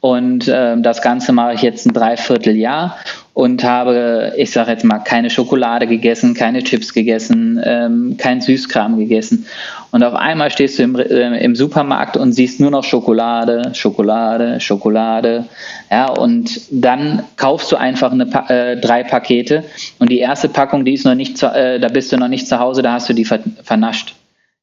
[0.02, 2.98] und äh, das Ganze mache ich jetzt ein Dreivierteljahr
[3.34, 8.98] und habe, ich sage jetzt mal, keine Schokolade gegessen, keine Chips gegessen, ähm, kein Süßkram
[8.98, 9.48] gegessen.
[9.92, 14.60] Und auf einmal stehst du im, äh, im Supermarkt und siehst nur noch Schokolade, Schokolade,
[14.60, 15.46] Schokolade.
[15.90, 19.64] Ja, und dann kaufst du einfach eine, äh, drei Pakete
[19.98, 22.48] und die erste Packung, die ist noch nicht, zu, äh, da bist du noch nicht
[22.48, 24.16] zu Hause, da hast du die ver vernascht.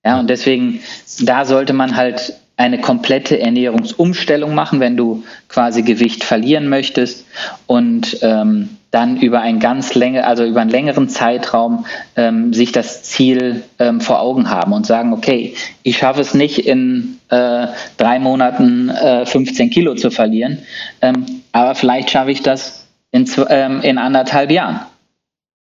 [0.05, 0.81] Ja, und deswegen,
[1.21, 7.25] da sollte man halt eine komplette Ernährungsumstellung machen, wenn du quasi Gewicht verlieren möchtest
[7.67, 13.03] und ähm, dann über ein ganz länger, also über einen längeren Zeitraum ähm, sich das
[13.03, 18.19] Ziel ähm, vor Augen haben und sagen, okay, ich schaffe es nicht in äh, drei
[18.19, 20.59] Monaten äh, 15 Kilo zu verlieren,
[21.01, 24.81] ähm, aber vielleicht schaffe ich das in, ähm, in anderthalb Jahren.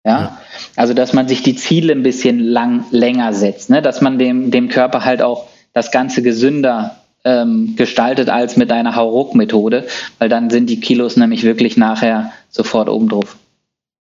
[0.05, 0.21] Ja?
[0.21, 0.39] ja?
[0.77, 3.81] also dass man sich die Ziele ein bisschen lang länger setzt, ne?
[3.81, 8.97] dass man dem, dem Körper halt auch das Ganze gesünder ähm, gestaltet als mit einer
[8.97, 9.87] Hauruck-Methode,
[10.19, 13.37] weil dann sind die Kilos nämlich wirklich nachher sofort oben drauf.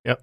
[0.05, 0.17] Ja.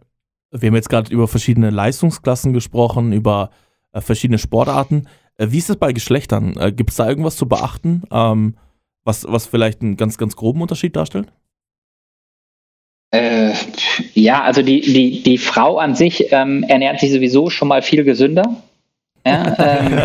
[0.50, 3.50] Wir haben jetzt gerade über verschiedene Leistungsklassen gesprochen, über
[3.92, 5.06] äh, verschiedene Sportarten.
[5.36, 6.56] Äh, wie ist es bei Geschlechtern?
[6.56, 8.56] Äh, Gibt es da irgendwas zu beachten, ähm,
[9.04, 11.28] was, was vielleicht einen ganz, ganz groben Unterschied darstellt?
[13.10, 13.54] Äh,
[14.12, 18.04] ja, also die, die, die Frau an sich ähm, ernährt sich sowieso schon mal viel
[18.04, 18.62] gesünder
[19.26, 20.02] ja, ähm,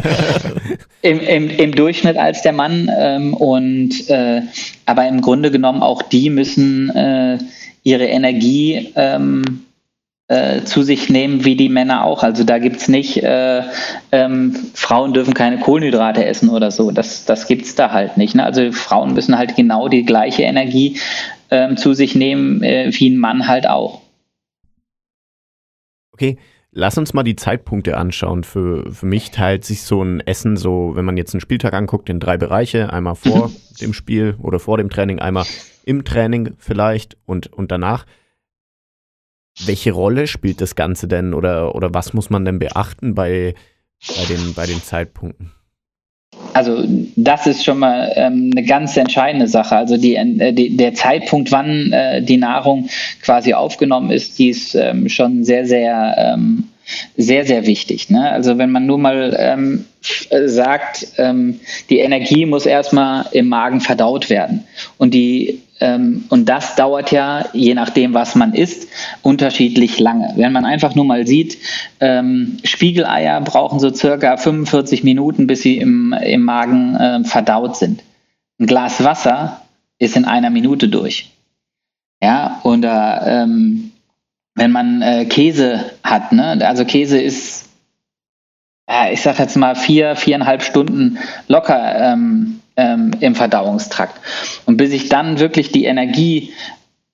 [1.01, 2.89] im, im, im, Durchschnitt als der Mann.
[2.97, 4.41] Ähm, und äh,
[4.85, 7.37] aber im Grunde genommen auch die müssen äh,
[7.83, 9.65] ihre Energie ähm,
[10.27, 12.23] äh, zu sich nehmen, wie die Männer auch.
[12.23, 13.63] Also da gibt es nicht, äh,
[14.11, 16.91] ähm, Frauen dürfen keine Kohlenhydrate essen oder so.
[16.91, 18.35] Das, das gibt es da halt nicht.
[18.35, 18.43] Ne?
[18.43, 20.99] Also Frauen müssen halt genau die gleiche Energie
[21.51, 24.01] ähm, zu sich nehmen, äh, wie ein Mann halt auch.
[26.13, 26.37] Okay.
[26.75, 28.43] Lass uns mal die Zeitpunkte anschauen.
[28.43, 32.09] Für, für mich teilt sich so ein Essen so, wenn man jetzt einen Spieltag anguckt,
[32.09, 32.91] in drei Bereiche.
[32.91, 35.45] Einmal vor dem Spiel oder vor dem Training, einmal
[35.85, 38.07] im Training vielleicht und, und danach.
[39.65, 43.53] Welche Rolle spielt das Ganze denn oder, oder was muss man denn beachten bei,
[44.07, 45.51] bei, den, bei den Zeitpunkten?
[46.53, 46.83] Also
[47.15, 49.75] das ist schon mal ähm, eine ganz entscheidende Sache.
[49.75, 52.89] Also die, äh, die, der Zeitpunkt, wann äh, die Nahrung
[53.21, 56.69] quasi aufgenommen ist, die ist ähm, schon sehr, sehr, ähm,
[57.17, 58.09] sehr, sehr wichtig.
[58.09, 58.29] Ne?
[58.31, 59.85] Also wenn man nur mal ähm,
[60.45, 64.65] sagt, ähm, die Energie muss erstmal im Magen verdaut werden
[64.97, 68.87] und die und das dauert ja, je nachdem, was man isst,
[69.21, 70.33] unterschiedlich lange.
[70.35, 71.57] Wenn man einfach nur mal sieht,
[71.99, 78.03] ähm, Spiegeleier brauchen so circa 45 Minuten, bis sie im, im Magen äh, verdaut sind.
[78.59, 79.61] Ein Glas Wasser
[79.99, 81.31] ist in einer Minute durch.
[82.21, 83.91] Ja, oder ähm,
[84.55, 86.65] wenn man äh, Käse hat, ne?
[86.65, 87.62] also Käse ist,
[89.11, 91.17] ich sag jetzt mal vier, viereinhalb Stunden
[91.47, 94.19] locker ähm, ähm, im Verdauungstrakt.
[94.65, 96.53] Und bis ich dann wirklich die Energie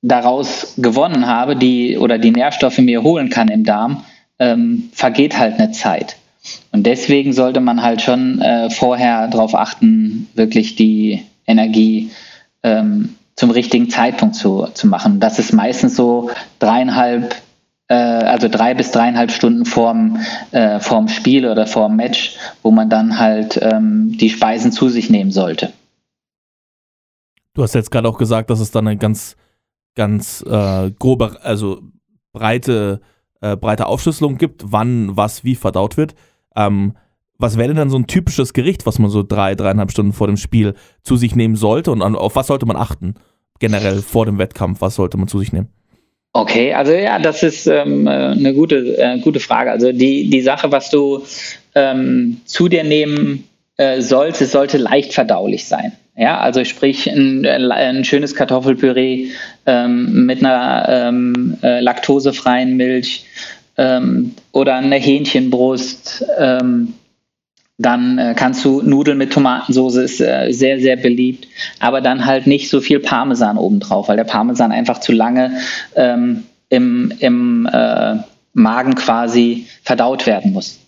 [0.02, 4.04] daraus gewonnen habe, die oder die Nährstoffe mir holen kann im Darm,
[4.40, 6.16] ähm, vergeht halt eine Zeit.
[6.72, 12.12] Und deswegen sollte man halt schon äh, vorher darauf achten, wirklich die Energie
[12.64, 15.20] ähm, zum richtigen Zeitpunkt zu, zu machen.
[15.20, 16.30] Das ist meistens so
[16.60, 17.49] dreieinhalb äh,
[17.96, 20.20] also drei bis dreieinhalb Stunden vorm,
[20.52, 25.10] äh, vorm Spiel oder vorm Match, wo man dann halt ähm, die Speisen zu sich
[25.10, 25.74] nehmen sollte.
[27.54, 29.36] Du hast jetzt gerade auch gesagt, dass es dann eine ganz,
[29.96, 31.82] ganz äh, grobe, also
[32.32, 33.02] breite,
[33.42, 36.16] äh, breite Aufschlüsselung gibt, wann was wie verdaut wird.
[36.56, 36.96] Ähm,
[37.38, 40.28] was wäre denn dann so ein typisches Gericht, was man so drei, dreieinhalb Stunden vor
[40.28, 43.16] dem Spiel zu sich nehmen sollte und an, auf was sollte man achten?
[43.60, 45.70] Generell vor dem Wettkampf, was sollte man zu sich nehmen?
[46.32, 49.72] Okay, also ja, das ist ähm, äh, eine gute, äh, gute Frage.
[49.72, 51.24] Also die, die Sache, was du
[51.74, 55.94] ähm, zu dir nehmen äh, sollst, es sollte leicht verdaulich sein.
[56.16, 59.30] Ja, also sprich ein, ein schönes Kartoffelpüree
[59.66, 63.26] ähm, mit einer ähm, äh, laktosefreien Milch
[63.78, 66.26] ähm, oder eine Hähnchenbrust.
[66.38, 66.94] Ähm,
[67.80, 71.48] dann äh, kannst du Nudeln mit Tomatensauce, ist äh, sehr, sehr beliebt.
[71.80, 75.60] Aber dann halt nicht so viel Parmesan obendrauf, weil der Parmesan einfach zu lange
[75.96, 78.18] ähm, im, im äh,
[78.54, 80.80] Magen quasi verdaut werden muss.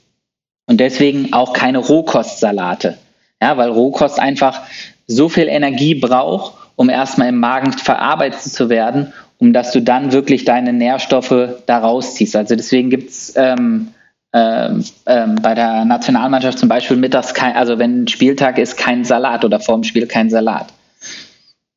[0.68, 2.98] Und deswegen auch keine Rohkostsalate.
[3.42, 4.62] Ja, weil Rohkost einfach
[5.08, 10.12] so viel Energie braucht, um erstmal im Magen verarbeitet zu werden, um dass du dann
[10.12, 12.36] wirklich deine Nährstoffe da rausziehst.
[12.36, 13.94] Also deswegen gibt's ähm,
[14.34, 19.44] ähm, ähm, bei der Nationalmannschaft zum Beispiel mittags kein, also wenn Spieltag ist, kein Salat
[19.44, 20.68] oder vorm Spiel kein Salat.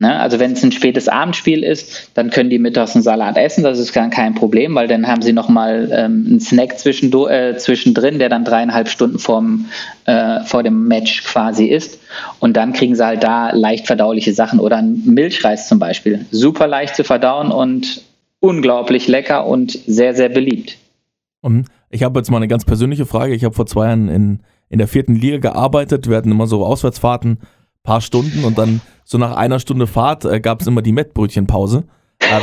[0.01, 0.21] Ne?
[0.21, 3.79] Also wenn es ein spätes Abendspiel ist, dann können die mittags einen Salat essen, das
[3.79, 8.19] ist dann kein Problem, weil dann haben sie nochmal ähm, einen Snack zwischendrin, äh, zwischendrin,
[8.19, 9.67] der dann dreieinhalb Stunden vorm,
[10.05, 12.01] äh, vor dem Match quasi ist.
[12.39, 16.27] Und dann kriegen sie halt da leicht verdauliche Sachen oder ein Milchreis zum Beispiel.
[16.31, 18.03] Super leicht zu verdauen und
[18.41, 20.77] unglaublich lecker und sehr, sehr beliebt.
[21.41, 23.35] Und ich habe jetzt mal eine ganz persönliche Frage.
[23.35, 26.09] Ich habe vor zwei Jahren in, in der vierten Liga gearbeitet.
[26.09, 27.39] Wir hatten immer so Auswärtsfahrten,
[27.85, 31.85] paar Stunden und dann so nach einer Stunde Fahrt äh, gab es immer die Mettbrötchenpause.
[32.19, 32.41] Äh,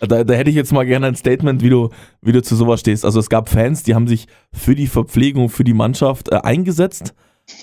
[0.08, 1.90] da, da hätte ich jetzt mal gerne ein Statement, wie du,
[2.22, 3.04] wie du zu sowas stehst.
[3.04, 7.14] Also es gab Fans, die haben sich für die Verpflegung, für die Mannschaft äh, eingesetzt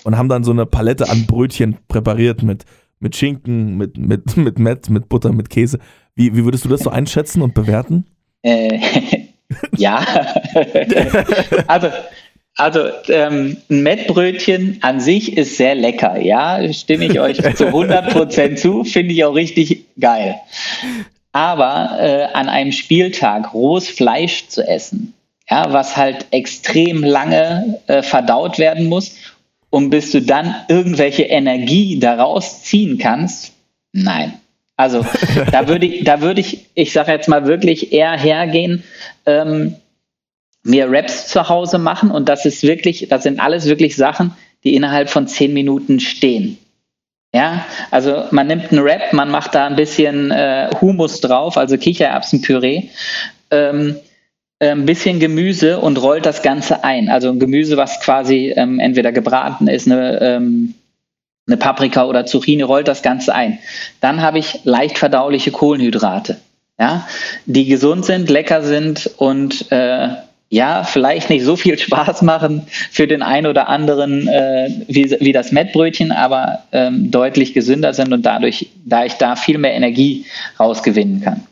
[0.04, 2.66] und haben dann so eine Palette an Brötchen präpariert mit,
[3.04, 5.78] mit Schinken, mit, mit, mit Mett, mit Butter, mit Käse.
[6.16, 8.06] Wie, wie würdest du das so einschätzen und bewerten?
[8.42, 8.80] Äh,
[9.76, 10.04] ja.
[11.68, 11.88] also,
[12.56, 18.56] also ähm, ein Mettbrötchen an sich ist sehr lecker, ja, stimme ich euch zu 100%
[18.56, 20.36] zu, finde ich auch richtig geil.
[21.32, 25.14] Aber äh, an einem Spieltag rohes Fleisch zu essen,
[25.50, 29.16] ja, was halt extrem lange äh, verdaut werden muss,
[29.74, 33.54] und bis du dann irgendwelche Energie daraus ziehen kannst,
[33.92, 34.34] nein.
[34.76, 35.04] Also
[35.50, 38.84] da würde ich, da würde ich, ich sage jetzt mal wirklich eher hergehen,
[39.26, 39.74] ähm,
[40.62, 44.76] mir Raps zu Hause machen und das ist wirklich, das sind alles wirklich Sachen, die
[44.76, 46.56] innerhalb von zehn Minuten stehen.
[47.32, 51.76] Ja, also man nimmt einen Rap, man macht da ein bisschen äh, Humus drauf, also
[51.76, 52.90] Kichererbsenpüree,
[53.50, 53.96] ähm,
[54.72, 57.08] ein bisschen Gemüse und rollt das Ganze ein.
[57.08, 60.74] Also ein Gemüse, was quasi ähm, entweder gebraten ist, eine ähm,
[61.46, 63.58] eine Paprika oder Zucchini, rollt das Ganze ein.
[64.00, 66.38] Dann habe ich leicht verdauliche Kohlenhydrate,
[66.78, 67.06] ja,
[67.46, 70.08] die gesund sind, lecker sind und äh,
[70.48, 75.32] ja, vielleicht nicht so viel Spaß machen für den einen oder anderen äh, wie, wie
[75.32, 80.26] das Mettbrötchen, aber ähm, deutlich gesünder sind und dadurch, da ich da viel mehr Energie
[80.58, 81.42] rausgewinnen kann.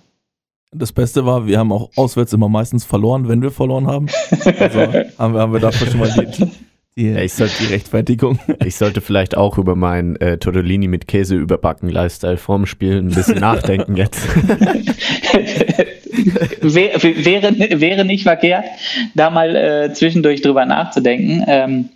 [0.74, 4.06] Das Beste war, wir haben auch auswärts immer meistens verloren, wenn wir verloren haben.
[4.58, 4.80] Also
[5.18, 6.26] haben wir, haben wir dafür schon mal die,
[6.96, 8.38] die, ja, ich sollte, die Rechtfertigung.
[8.64, 13.08] Ich sollte vielleicht auch über meinen äh, Tortellini mit Käse überbacken Lifestyle vorm Spiel ein
[13.08, 14.26] bisschen nachdenken jetzt.
[16.62, 17.02] wäre,
[17.80, 18.64] wäre nicht verkehrt,
[19.14, 21.44] da mal äh, zwischendurch drüber nachzudenken.
[21.46, 21.90] Ähm,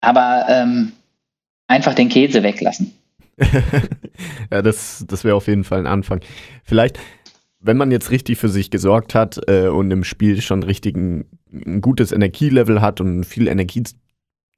[0.00, 0.92] aber ähm,
[1.66, 2.92] einfach den Käse weglassen.
[4.50, 6.20] ja, das, das wäre auf jeden Fall ein Anfang.
[6.64, 6.98] Vielleicht
[7.62, 11.24] wenn man jetzt richtig für sich gesorgt hat äh, und im Spiel schon richtig ein,
[11.52, 13.84] ein, gutes Energielevel hat und viel Energie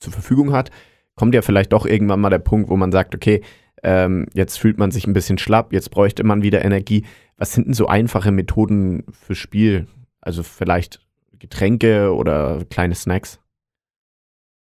[0.01, 0.71] zur Verfügung hat,
[1.15, 3.43] kommt ja vielleicht doch irgendwann mal der Punkt, wo man sagt, okay,
[3.83, 7.05] ähm, jetzt fühlt man sich ein bisschen schlapp, jetzt bräuchte man wieder Energie.
[7.37, 9.87] Was sind denn so einfache Methoden für Spiel?
[10.21, 11.01] Also vielleicht
[11.39, 13.39] Getränke oder kleine Snacks?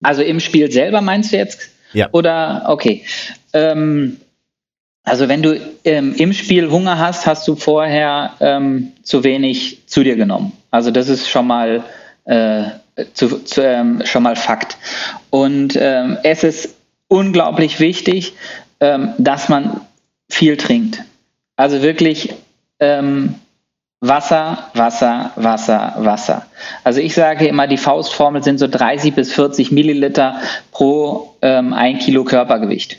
[0.02, 1.70] Also im Spiel selber meinst du jetzt?
[1.94, 2.10] Ja.
[2.12, 3.04] Oder okay.
[3.54, 4.18] Ähm,
[5.06, 10.02] also wenn du ähm, im Spiel Hunger hast, hast du vorher ähm, zu wenig zu
[10.02, 10.52] dir genommen.
[10.72, 11.84] Also das ist schon mal
[12.24, 12.64] äh,
[13.14, 14.76] zu, zu, ähm, schon mal Fakt.
[15.30, 16.74] Und ähm, es ist
[17.06, 18.32] unglaublich wichtig,
[18.80, 19.80] ähm, dass man
[20.28, 21.04] viel trinkt.
[21.54, 22.34] Also wirklich
[22.80, 23.36] ähm,
[24.00, 26.46] Wasser, Wasser, Wasser, Wasser.
[26.82, 30.40] Also ich sage immer, die Faustformel sind so 30 bis 40 Milliliter
[30.72, 32.98] pro ein Kilo Körpergewicht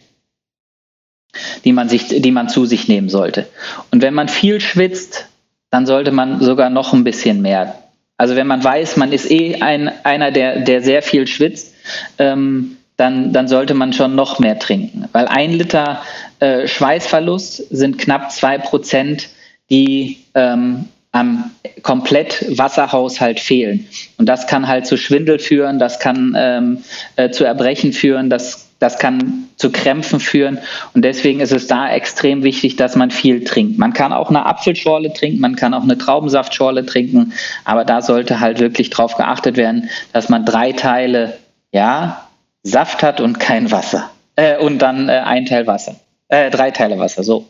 [1.66, 3.48] die man, sich, die man zu sich nehmen sollte.
[3.92, 5.28] Und wenn man viel schwitzt,
[5.70, 7.76] dann sollte man sogar noch ein bisschen mehr.
[8.18, 11.76] Also wenn man weiß, man ist eh ein, einer, der, der sehr viel schwitzt,
[12.18, 15.08] ähm, dann, dann sollte man schon noch mehr trinken.
[15.12, 16.02] Weil ein Liter
[16.40, 19.30] äh, Schweißverlust sind knapp zwei Prozent,
[19.70, 21.52] die ähm, am
[21.84, 23.88] komplett Wasserhaushalt fehlen.
[24.18, 26.84] Und das kann halt zu Schwindel führen, das kann ähm,
[27.16, 30.60] äh, zu Erbrechen führen, das, das kann zu Krämpfen führen.
[30.94, 33.78] Und deswegen ist es da extrem wichtig, dass man viel trinkt.
[33.78, 37.34] Man kann auch eine Apfelschorle trinken, man kann auch eine Traubensaftschorle trinken,
[37.66, 41.38] aber da sollte halt wirklich darauf geachtet werden, dass man drei Teile,
[41.72, 42.24] ja,
[42.64, 44.10] Saft hat und kein Wasser.
[44.36, 45.96] Äh, und dann äh, ein Teil Wasser.
[46.28, 47.48] Äh, drei Teile Wasser, so.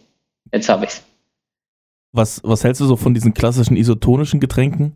[0.51, 1.03] Jetzt habe ich's.
[2.13, 4.95] Was, was hältst du so von diesen klassischen isotonischen Getränken?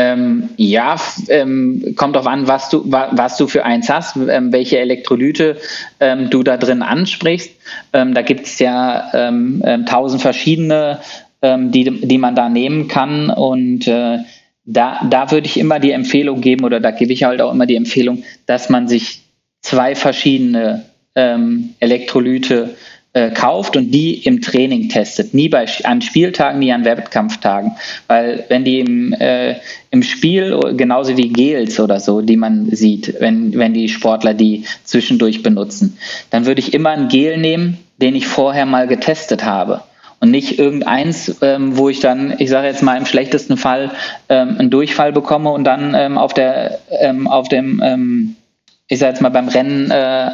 [0.00, 0.94] Ähm, ja,
[1.28, 5.56] ähm, kommt darauf an, was du, wa, was du für eins hast, ähm, welche Elektrolyte
[5.98, 7.50] ähm, du da drin ansprichst.
[7.92, 11.00] Ähm, da gibt es ja ähm, tausend verschiedene,
[11.42, 13.30] die, die man da nehmen kann.
[13.30, 14.18] Und äh,
[14.64, 17.66] da, da würde ich immer die Empfehlung geben, oder da gebe ich halt auch immer
[17.66, 19.22] die Empfehlung, dass man sich
[19.62, 20.84] zwei verschiedene
[21.14, 22.76] Elektrolyte
[23.14, 25.32] äh, kauft und die im Training testet.
[25.32, 27.72] Nie bei, an Spieltagen, nie an Wettkampftagen.
[28.06, 29.56] Weil wenn die im, äh,
[29.90, 34.64] im Spiel, genauso wie Gels oder so, die man sieht, wenn, wenn die Sportler die
[34.84, 35.98] zwischendurch benutzen,
[36.30, 39.82] dann würde ich immer ein Gel nehmen, den ich vorher mal getestet habe
[40.20, 43.92] und nicht irgendeins, ähm, wo ich dann, ich sage jetzt mal im schlechtesten Fall,
[44.28, 48.36] ähm, einen Durchfall bekomme und dann ähm, auf der, ähm, auf dem, ähm,
[48.88, 50.30] ich sage jetzt mal beim Rennen äh,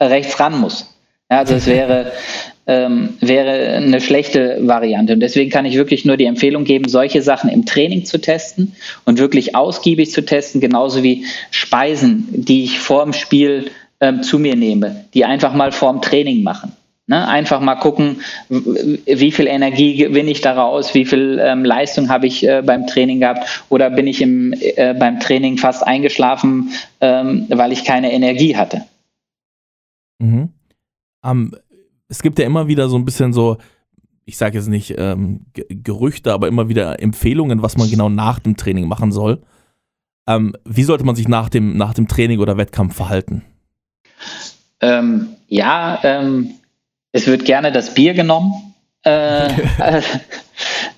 [0.00, 0.94] rechts ran muss.
[1.30, 2.12] Ja, also es wäre,
[2.66, 5.14] ähm, wäre eine schlechte Variante.
[5.14, 8.76] Und deswegen kann ich wirklich nur die Empfehlung geben, solche Sachen im Training zu testen
[9.04, 13.70] und wirklich ausgiebig zu testen, genauso wie Speisen, die ich vor dem Spiel
[14.00, 16.72] ähm, zu mir nehme, die einfach mal vor dem Training machen.
[17.08, 17.26] Ne?
[17.26, 22.46] Einfach mal gucken, wie viel Energie gewinne ich daraus, wie viel ähm, Leistung habe ich
[22.46, 26.70] äh, beim Training gehabt oder bin ich im, äh, beim Training fast eingeschlafen,
[27.00, 28.82] ähm, weil ich keine Energie hatte.
[30.20, 30.50] Mhm
[31.24, 31.52] ähm,
[32.12, 33.56] es gibt ja immer wieder so ein bisschen so,
[34.26, 38.58] ich sage jetzt nicht ähm, Gerüchte, aber immer wieder Empfehlungen, was man genau nach dem
[38.58, 39.40] Training machen soll.
[40.28, 43.44] Ähm, wie sollte man sich nach dem, nach dem Training oder Wettkampf verhalten?
[44.82, 46.50] Ähm, ja, ähm,
[47.12, 48.74] es wird gerne das Bier genommen.
[49.04, 49.48] Äh,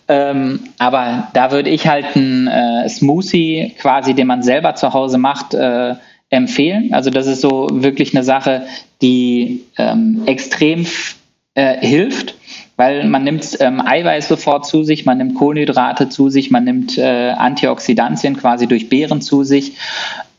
[0.08, 5.18] ähm, aber da würde ich halt einen äh, Smoothie quasi, den man selber zu Hause
[5.18, 5.94] macht, äh,
[6.30, 6.92] empfehlen.
[6.92, 8.66] Also das ist so wirklich eine Sache,
[9.02, 10.86] die ähm, extrem
[11.54, 12.34] äh, hilft,
[12.76, 16.98] weil man nimmt ähm, Eiweiß sofort zu sich, man nimmt Kohlenhydrate zu sich, man nimmt
[16.98, 19.76] äh, Antioxidantien quasi durch Beeren zu sich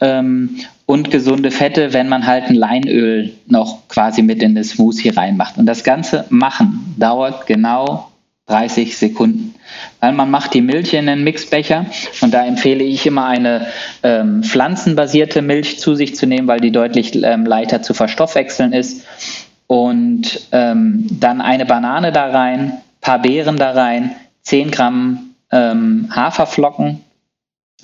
[0.02, 5.10] ähm, und gesunde Fette, wenn man halt ein Leinöl noch quasi mit in das Smoothie
[5.10, 5.58] reinmacht.
[5.58, 8.12] Und das ganze Machen dauert genau
[8.48, 9.55] 30 Sekunden.
[9.99, 11.86] Weil man macht die Milch in den Mixbecher
[12.21, 13.67] und da empfehle ich immer eine
[14.04, 19.06] ähm, pflanzenbasierte Milch zu sich zu nehmen, weil die deutlich ähm, leichter zu verstoffwechseln ist.
[19.67, 27.01] Und ähm, dann eine Banane da rein, paar Beeren da rein, 10 Gramm ähm, Haferflocken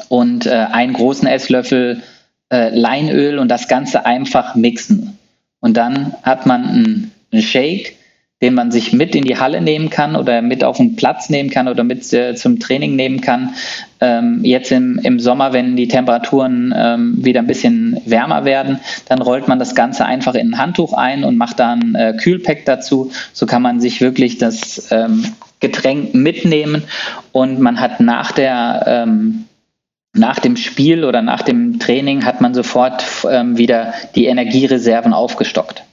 [0.09, 2.03] und äh, einen großen Esslöffel
[2.51, 5.17] äh, Leinöl und das Ganze einfach mixen.
[5.59, 7.97] Und dann hat man einen Shake,
[8.41, 11.51] den man sich mit in die Halle nehmen kann oder mit auf den Platz nehmen
[11.51, 13.53] kann oder mit äh, zum Training nehmen kann.
[13.99, 19.21] Ähm, jetzt im, im Sommer, wenn die Temperaturen ähm, wieder ein bisschen wärmer werden, dann
[19.21, 22.65] rollt man das Ganze einfach in ein Handtuch ein und macht da ein äh, Kühlpack
[22.65, 23.11] dazu.
[23.31, 25.23] So kann man sich wirklich das ähm,
[25.59, 26.83] Getränk mitnehmen
[27.31, 29.45] und man hat nach der ähm,
[30.13, 35.83] nach dem Spiel oder nach dem Training hat man sofort ähm, wieder die Energiereserven aufgestockt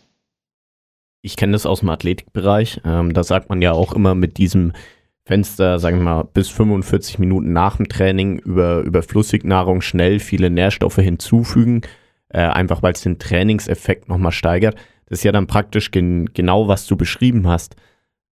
[1.29, 2.81] ich kenne das aus dem Athletikbereich.
[2.87, 4.73] Ähm, da sagt man ja auch immer mit diesem
[5.27, 10.49] Fenster, sagen wir mal, bis 45 Minuten nach dem Training über, über Flüssignahrung schnell viele
[10.49, 11.83] Nährstoffe hinzufügen,
[12.31, 14.77] äh, einfach weil es den Trainingseffekt nochmal steigert.
[15.05, 17.77] Das ist ja dann praktisch gen genau, was du beschrieben hast.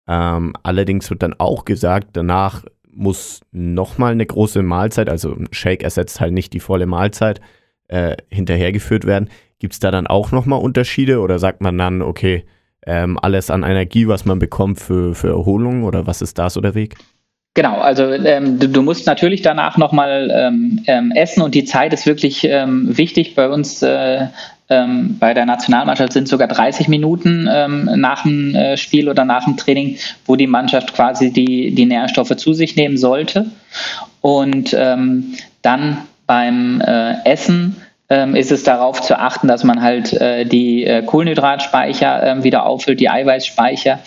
[0.07, 5.83] Ähm, allerdings wird dann auch gesagt, danach muss nochmal eine große Mahlzeit, also ein Shake
[5.83, 7.41] ersetzt halt nicht die volle Mahlzeit,
[7.89, 9.31] äh, hinterhergeführt werden.
[9.59, 12.45] Gibt es da dann auch nochmal Unterschiede oder sagt man dann, okay,
[12.87, 16.61] ähm, alles an Energie, was man bekommt für, für Erholung oder was ist da so
[16.61, 16.97] der Weg?
[17.55, 21.93] Genau, also ähm, du, du, musst natürlich danach nochmal ähm, ähm, essen und die Zeit
[21.93, 23.37] ist wirklich ähm, wichtig.
[23.37, 24.27] Bei uns äh,
[24.69, 29.45] ähm, bei der Nationalmannschaft sind sogar 30 Minuten ähm, nach dem äh, Spiel oder nach
[29.45, 33.47] dem Training, wo die Mannschaft quasi die, die Nährstoffe zu sich nehmen sollte.
[34.21, 37.85] Und dann beim äh, Essen ähm,
[38.35, 43.01] ist es darauf zu achten, dass man halt äh, die äh, Kohlenhydratspeicher äh, wieder auffüllt,
[43.01, 44.01] die Eiweißspeicher,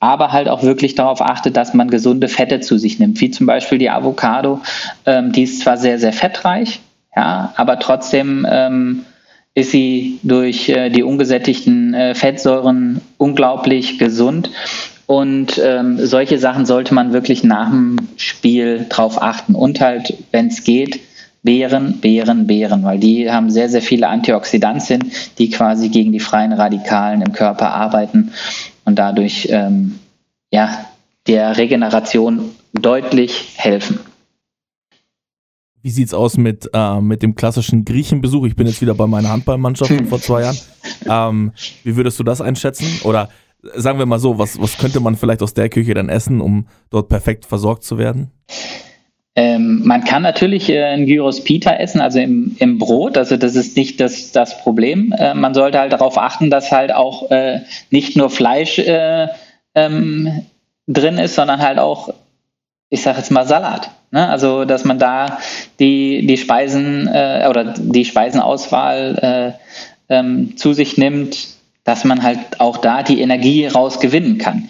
[0.00, 3.46] aber halt auch wirklich darauf achtet, dass man gesunde Fette zu sich nimmt, wie zum
[3.46, 4.60] Beispiel die Avocado.
[5.06, 6.80] Ähm, die ist zwar sehr, sehr fettreich,
[7.14, 9.04] ja, aber trotzdem ähm,
[9.54, 14.50] ist sie durch äh, die ungesättigten Fettsäuren unglaublich gesund.
[15.06, 19.54] Und ähm, solche Sachen sollte man wirklich nach dem Spiel drauf achten.
[19.54, 21.00] Und halt, wenn es geht,
[21.42, 26.52] Beeren, Beeren, Beeren, weil die haben sehr, sehr viele Antioxidantien, die quasi gegen die freien
[26.52, 28.32] Radikalen im Körper arbeiten
[28.84, 29.98] und dadurch ähm,
[30.52, 30.86] ja,
[31.26, 33.98] der Regeneration deutlich helfen.
[35.82, 38.46] Wie sieht's aus mit, äh, mit dem klassischen Griechenbesuch?
[38.46, 40.58] Ich bin jetzt wieder bei meiner Handballmannschaft von vor zwei Jahren.
[41.08, 42.86] Ähm, wie würdest du das einschätzen?
[43.02, 43.30] Oder
[43.74, 46.68] sagen wir mal so, was, was könnte man vielleicht aus der Küche dann essen, um
[46.90, 48.30] dort perfekt versorgt zu werden?
[49.34, 53.16] Ähm, man kann natürlich äh, ein Gyros Pita essen, also im, im Brot.
[53.16, 55.14] Also das ist nicht das, das Problem.
[55.16, 57.60] Äh, man sollte halt darauf achten, dass halt auch äh,
[57.90, 59.28] nicht nur Fleisch äh,
[59.74, 60.46] ähm,
[60.86, 62.12] drin ist, sondern halt auch,
[62.90, 63.90] ich sage jetzt mal Salat.
[64.10, 64.28] Ne?
[64.28, 65.38] Also dass man da
[65.80, 69.56] die, die Speisen äh, oder die Speisenauswahl
[70.10, 71.48] äh, ähm, zu sich nimmt,
[71.84, 74.68] dass man halt auch da die Energie rausgewinnen kann.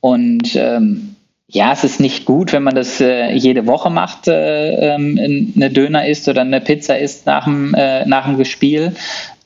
[0.00, 1.13] Und ähm,
[1.54, 5.70] ja, es ist nicht gut, wenn man das äh, jede Woche macht, äh, ähm, eine
[5.70, 8.96] Döner isst oder eine Pizza isst nach dem, äh, nach dem Gespiel.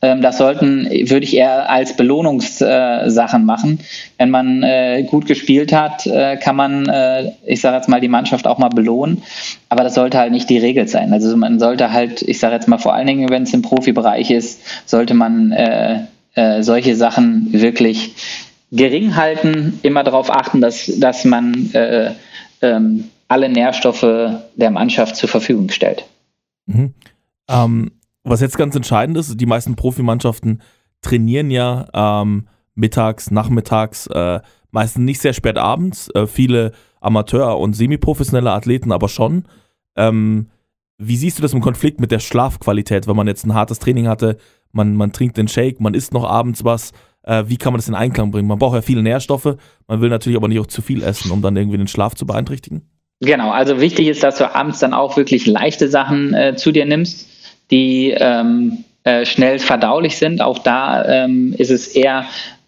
[0.01, 3.81] Ähm, das sollten, würde ich eher als Belohnungssachen machen.
[4.17, 8.09] Wenn man äh, gut gespielt hat, äh, kann man, äh, ich sage jetzt mal, die
[8.09, 9.23] Mannschaft auch mal belohnen.
[9.69, 11.13] Aber das sollte halt nicht die Regel sein.
[11.13, 14.31] Also man sollte halt, ich sage jetzt mal vor allen Dingen, wenn es im Profibereich
[14.31, 16.09] ist, sollte man
[16.61, 18.15] solche Sachen wirklich
[18.71, 22.15] gering halten, immer darauf achten, dass, dass man äh,
[22.61, 24.01] ähm, alle Nährstoffe
[24.57, 26.05] der Mannschaft zur Verfügung stellt.
[26.67, 26.95] Mhm.
[27.49, 27.93] Ähm,
[28.25, 30.61] was jetzt ganz entscheidend ist, die meisten Profimannschaften
[31.01, 34.41] trainieren ja ähm, mittags, nachmittags, äh,
[34.71, 36.11] meistens nicht sehr spät abends.
[36.15, 39.45] Äh, viele Amateur- und semiprofessionelle Athleten aber schon.
[39.97, 40.49] Ähm,
[40.99, 44.09] wie siehst du das im Konflikt mit der Schlafqualität, wenn man jetzt ein hartes Training
[44.09, 44.37] hatte,
[44.73, 46.93] man, man trinkt den Shake, man isst noch abends was,
[47.29, 48.49] äh, wie kann man das in Einklang bringen?
[48.49, 49.57] Man braucht ja viele Nährstoffe,
[49.87, 52.27] man will natürlich aber nicht auch zu viel essen, um dann irgendwie den Schlaf zu
[52.27, 52.83] beeinträchtigen.
[53.21, 56.87] Genau, also wichtig ist, dass du abends dann auch wirklich leichte Sachen äh, zu dir
[56.87, 57.29] nimmst,
[57.71, 60.41] die ähm, äh, schnell verdaulich sind.
[60.41, 62.25] Auch da ähm, ist es eher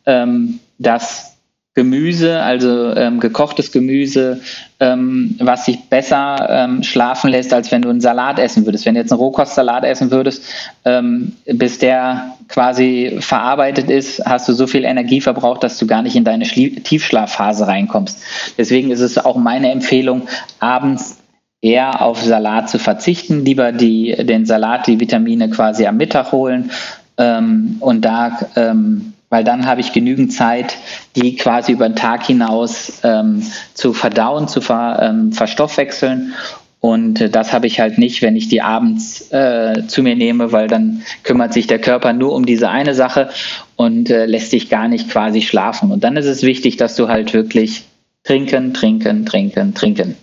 [0.06, 1.29] ähm, das
[1.74, 4.40] Gemüse, also ähm, gekochtes Gemüse,
[4.80, 8.86] ähm, was sich besser ähm, schlafen lässt, als wenn du einen Salat essen würdest.
[8.86, 10.42] Wenn du jetzt einen Rohkostsalat essen würdest,
[10.84, 16.02] ähm, bis der quasi verarbeitet ist, hast du so viel Energie verbraucht, dass du gar
[16.02, 18.20] nicht in deine Schlie Tiefschlafphase reinkommst.
[18.58, 21.18] Deswegen ist es auch meine Empfehlung, abends
[21.62, 26.72] eher auf Salat zu verzichten, lieber die, den Salat, die Vitamine quasi am Mittag holen
[27.16, 30.76] ähm, und da ähm, weil dann habe ich genügend Zeit,
[31.16, 33.42] die quasi über den Tag hinaus ähm,
[33.74, 36.34] zu verdauen, zu ver, ähm, verstoffwechseln.
[36.80, 40.50] Und äh, das habe ich halt nicht, wenn ich die abends äh, zu mir nehme,
[40.50, 43.30] weil dann kümmert sich der Körper nur um diese eine Sache
[43.76, 45.92] und äh, lässt dich gar nicht quasi schlafen.
[45.92, 47.84] Und dann ist es wichtig, dass du halt wirklich
[48.24, 50.16] trinken, trinken, trinken, trinken.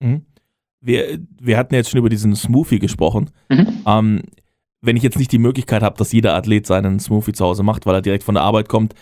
[0.00, 0.22] Mhm.
[0.80, 3.30] Wir, wir hatten jetzt schon über diesen Smoothie gesprochen.
[3.48, 3.66] Mhm.
[3.86, 4.22] Ähm,
[4.84, 7.86] wenn ich jetzt nicht die Möglichkeit habe, dass jeder Athlet seinen Smoothie zu Hause macht,
[7.86, 8.94] weil er direkt von der Arbeit kommt,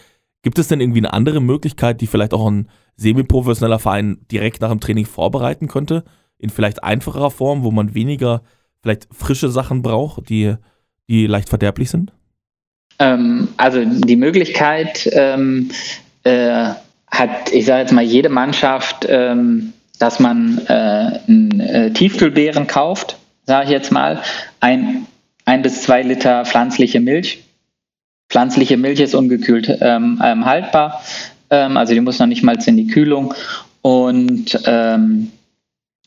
[0.43, 4.71] gibt es denn irgendwie eine andere Möglichkeit, die vielleicht auch ein semi-professioneller Verein direkt nach
[4.71, 6.05] dem Training vorbereiten könnte?
[6.39, 8.43] In vielleicht einfacherer Form, wo man weniger
[8.83, 10.55] vielleicht frische Sachen braucht, die,
[11.09, 12.13] die leicht verderblich sind?
[12.99, 15.71] Ähm, also die Möglichkeit ähm,
[16.25, 16.71] äh,
[17.11, 23.17] hat, ich sage jetzt mal, jede Mannschaft, ähm, dass man äh, ein, äh, Tiefkühlbeeren kauft,
[23.47, 24.21] sage ich jetzt mal.
[24.61, 25.07] Ein
[25.45, 27.45] ein bis zwei Liter pflanzliche Milch.
[28.29, 31.03] Pflanzliche Milch ist ungekühlt ähm, ähm, haltbar,
[31.51, 33.35] ähm, also die muss noch nicht mal in die Kühlung.
[33.83, 35.31] Und ähm,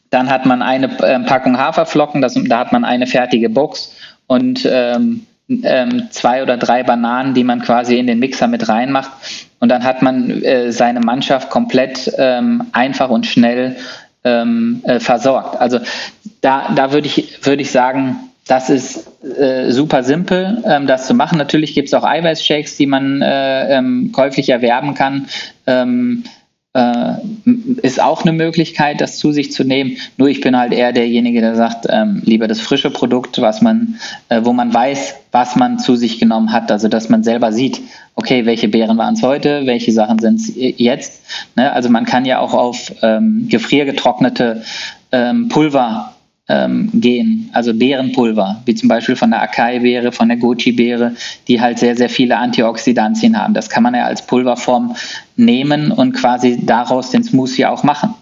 [0.10, 3.94] dann hat man eine äh, Packung Haferflocken, das, da hat man eine fertige Box
[4.28, 9.12] und ähm, ähm, zwei oder drei Bananen, die man quasi in den Mixer mit reinmacht.
[9.60, 13.76] Und dann hat man äh, seine Mannschaft komplett einfach und schnell
[14.24, 15.62] äh, versorgt.
[15.62, 15.80] Also
[16.42, 18.18] da, da würde ich, würd ich sagen,
[18.48, 21.38] das ist äh, super simpel, ähm, das zu machen.
[21.38, 25.28] Natürlich gibt es auch Eiweißshakes, die man äh, ähm, käuflich erwerben kann.
[25.66, 26.24] Ähm,
[26.76, 27.14] äh,
[27.82, 29.98] ist auch eine Möglichkeit, das zu sich zu nehmen.
[30.18, 33.96] Nur ich bin halt eher derjenige, der sagt, ähm, lieber das frische Produkt, was man,
[34.30, 36.72] äh, wo man weiß, was man zu sich genommen hat.
[36.72, 37.82] Also dass man selber sieht,
[38.16, 41.24] okay, welche Beeren waren es heute, welche Sachen sind es jetzt.
[41.56, 41.72] Ne?
[41.72, 44.64] Also man kann ja auch auf ähm, gefriergetrocknete
[45.14, 46.14] ähm, Pulver
[46.48, 51.16] ähm, gehen, also Beerenpulver, wie zum Beispiel von der Acai-Beere, von der Goji-Beere,
[51.48, 53.54] die halt sehr, sehr viele Antioxidantien haben.
[53.54, 54.96] Das kann man ja als Pulverform
[55.36, 58.14] nehmen und quasi daraus den Smoothie auch machen.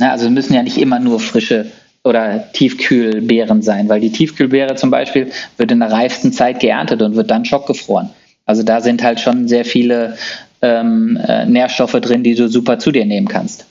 [0.00, 1.72] Ja, also müssen ja nicht immer nur frische
[2.04, 7.16] oder Tiefkühlbeeren sein, weil die Tiefkühlbeere zum Beispiel wird in der reifsten Zeit geerntet und
[7.16, 8.10] wird dann schockgefroren.
[8.46, 10.16] Also da sind halt schon sehr viele
[10.62, 13.66] ähm, äh, Nährstoffe drin, die du super zu dir nehmen kannst.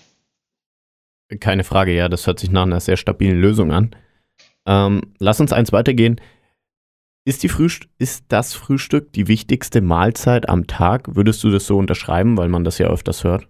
[1.40, 3.96] Keine Frage, ja, das hört sich nach einer sehr stabilen Lösung an.
[4.66, 6.22] Ähm, lass uns eins weitergehen.
[7.26, 11.16] Ist, die Frühst ist das Frühstück die wichtigste Mahlzeit am Tag?
[11.16, 13.48] Würdest du das so unterschreiben, weil man das ja öfters hört?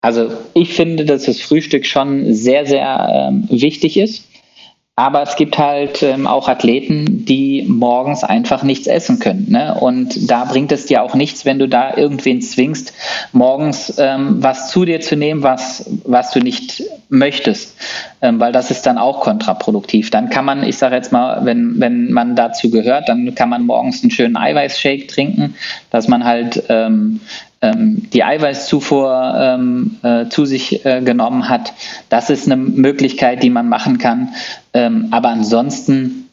[0.00, 4.27] Also ich finde, dass das Frühstück schon sehr, sehr ähm, wichtig ist.
[4.98, 9.46] Aber es gibt halt ähm, auch Athleten, die morgens einfach nichts essen können.
[9.48, 9.76] Ne?
[9.78, 12.92] Und da bringt es dir auch nichts, wenn du da irgendwen zwingst,
[13.30, 17.76] morgens ähm, was zu dir zu nehmen, was, was du nicht möchtest.
[18.20, 20.10] Ähm, weil das ist dann auch kontraproduktiv.
[20.10, 23.66] Dann kann man, ich sage jetzt mal, wenn, wenn man dazu gehört, dann kann man
[23.66, 25.54] morgens einen schönen Eiweißshake trinken,
[25.92, 27.20] dass man halt ähm,
[27.60, 31.72] die Eiweißzufuhr ähm, äh, zu sich äh, genommen hat.
[32.08, 34.34] Das ist eine Möglichkeit, die man machen kann.
[34.72, 36.28] Ähm, aber ansonsten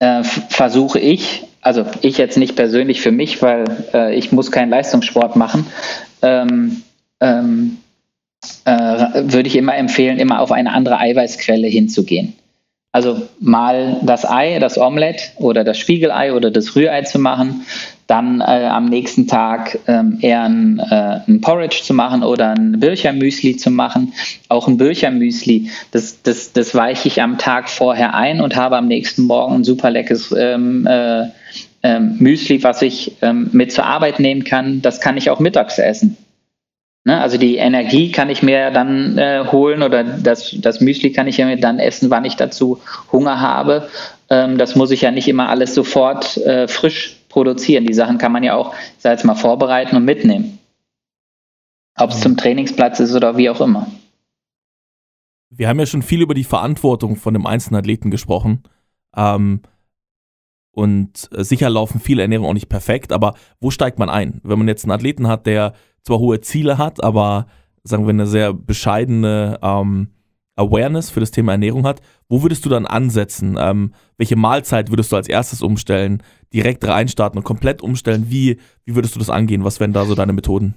[0.00, 4.70] äh, versuche ich, also ich jetzt nicht persönlich für mich, weil äh, ich muss keinen
[4.70, 5.66] Leistungssport machen,
[6.22, 6.82] ähm,
[7.20, 7.78] ähm,
[8.64, 8.72] äh,
[9.32, 12.34] würde ich immer empfehlen, immer auf eine andere Eiweißquelle hinzugehen.
[12.92, 17.64] Also mal das Ei, das Omelett oder das Spiegelei oder das Rührei zu machen,
[18.10, 22.80] dann äh, am nächsten Tag ähm, eher ein, äh, ein, Porridge zu machen oder ein
[22.80, 24.12] Birchermüsli zu machen.
[24.48, 28.88] Auch ein Birchermüsli, das, das, das weiche ich am Tag vorher ein und habe am
[28.88, 31.26] nächsten Morgen ein super leckeres ähm, äh,
[31.82, 34.82] ähm, Müsli, was ich ähm, mit zur Arbeit nehmen kann.
[34.82, 36.16] Das kann ich auch mittags essen.
[37.04, 37.20] Ne?
[37.20, 41.38] Also die Energie kann ich mir dann äh, holen oder das, das Müsli kann ich
[41.38, 42.80] mir dann essen, wann ich dazu
[43.12, 43.88] Hunger habe.
[44.28, 47.86] Ähm, das muss ich ja nicht immer alles sofort äh, frisch produzieren.
[47.86, 50.58] Die Sachen kann man ja auch, ich sage jetzt mal, vorbereiten und mitnehmen.
[51.96, 53.86] Ob es zum Trainingsplatz ist oder wie auch immer.
[55.48, 58.62] Wir haben ja schon viel über die Verantwortung von dem einzelnen Athleten gesprochen.
[59.16, 59.62] Ähm,
[60.72, 64.40] und äh, sicher laufen viele Ernährungen auch nicht perfekt, aber wo steigt man ein?
[64.44, 65.72] Wenn man jetzt einen Athleten hat, der
[66.02, 67.46] zwar hohe Ziele hat, aber
[67.82, 70.10] sagen wir eine sehr bescheidene ähm,
[70.60, 73.56] Awareness für das Thema Ernährung hat, wo würdest du dann ansetzen?
[73.58, 76.22] Ähm, welche Mahlzeit würdest du als erstes umstellen?
[76.52, 78.26] Direkt reinstarten und komplett umstellen?
[78.28, 79.64] Wie, wie würdest du das angehen?
[79.64, 80.74] Was wären da so deine Methoden?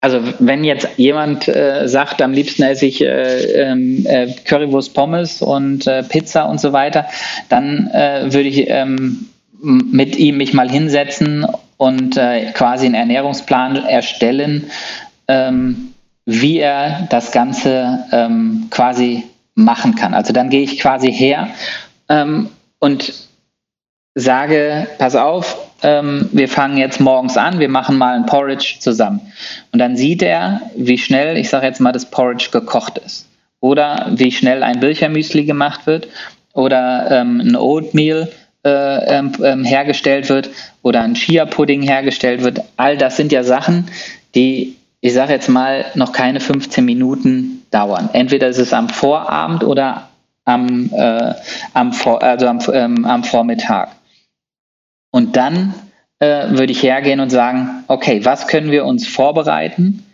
[0.00, 5.42] Also wenn jetzt jemand äh, sagt, am liebsten esse ich äh, ähm, äh, Currywurst Pommes
[5.42, 7.06] und äh, Pizza und so weiter,
[7.48, 9.28] dann äh, würde ich ähm,
[9.60, 11.44] mit ihm mich mal hinsetzen
[11.78, 14.70] und äh, quasi einen Ernährungsplan erstellen,
[15.26, 15.87] ähm,
[16.30, 19.24] wie er das Ganze ähm, quasi
[19.54, 20.12] machen kann.
[20.12, 21.48] Also dann gehe ich quasi her
[22.10, 22.50] ähm,
[22.80, 23.14] und
[24.14, 29.32] sage, pass auf, ähm, wir fangen jetzt morgens an, wir machen mal ein Porridge zusammen.
[29.72, 33.26] Und dann sieht er, wie schnell, ich sage jetzt mal, das Porridge gekocht ist.
[33.60, 36.08] Oder wie schnell ein Bilchermüsli gemacht wird
[36.52, 38.30] oder ähm, ein Oatmeal
[38.66, 40.50] äh, ähm, ähm, hergestellt wird
[40.82, 42.60] oder ein Chia-Pudding hergestellt wird.
[42.76, 43.88] All das sind ja Sachen,
[44.34, 48.10] die ich sage jetzt mal, noch keine 15 Minuten dauern.
[48.12, 50.08] Entweder ist es am Vorabend oder
[50.44, 51.34] am, äh,
[51.74, 53.90] am, Vor also am, ähm, am Vormittag.
[55.10, 55.74] Und dann
[56.18, 60.04] äh, würde ich hergehen und sagen, okay, was können wir uns vorbereiten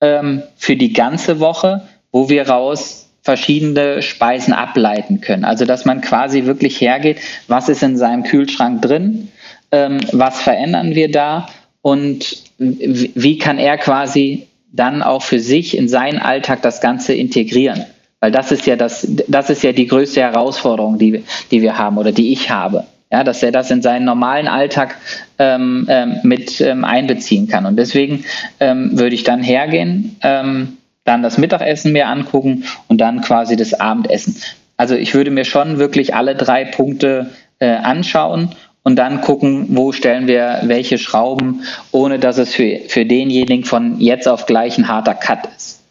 [0.00, 5.44] ähm, für die ganze Woche, wo wir raus verschiedene Speisen ableiten können.
[5.44, 9.28] Also dass man quasi wirklich hergeht, was ist in seinem Kühlschrank drin,
[9.70, 11.46] ähm, was verändern wir da
[11.80, 17.84] und wie kann er quasi dann auch für sich in seinen Alltag das Ganze integrieren?
[18.20, 21.98] Weil das ist ja das, das ist ja die größte Herausforderung, die, die wir haben
[21.98, 22.84] oder die ich habe.
[23.12, 24.96] Ja, dass er das in seinen normalen Alltag
[25.38, 27.66] ähm, ähm, mit ähm, einbeziehen kann.
[27.66, 28.24] Und deswegen
[28.58, 33.74] ähm, würde ich dann hergehen, ähm, dann das Mittagessen mir angucken und dann quasi das
[33.74, 34.36] Abendessen.
[34.76, 38.54] Also ich würde mir schon wirklich alle drei Punkte äh, anschauen
[38.84, 43.98] und dann gucken, wo stellen wir welche Schrauben, ohne dass es für, für denjenigen von
[43.98, 45.82] jetzt auf gleich ein harter Cut ist.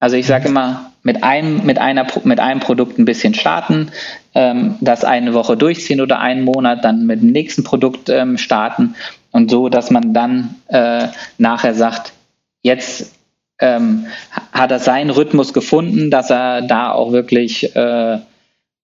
[0.00, 3.92] Also ich sage immer, mit einem, mit, einer, mit einem Produkt ein bisschen starten,
[4.34, 8.94] ähm, das eine Woche durchziehen oder einen Monat, dann mit dem nächsten Produkt ähm, starten
[9.30, 12.14] und so, dass man dann äh, nachher sagt,
[12.62, 13.14] jetzt
[13.58, 14.06] ähm,
[14.52, 18.18] hat er seinen Rhythmus gefunden, dass er da auch wirklich äh,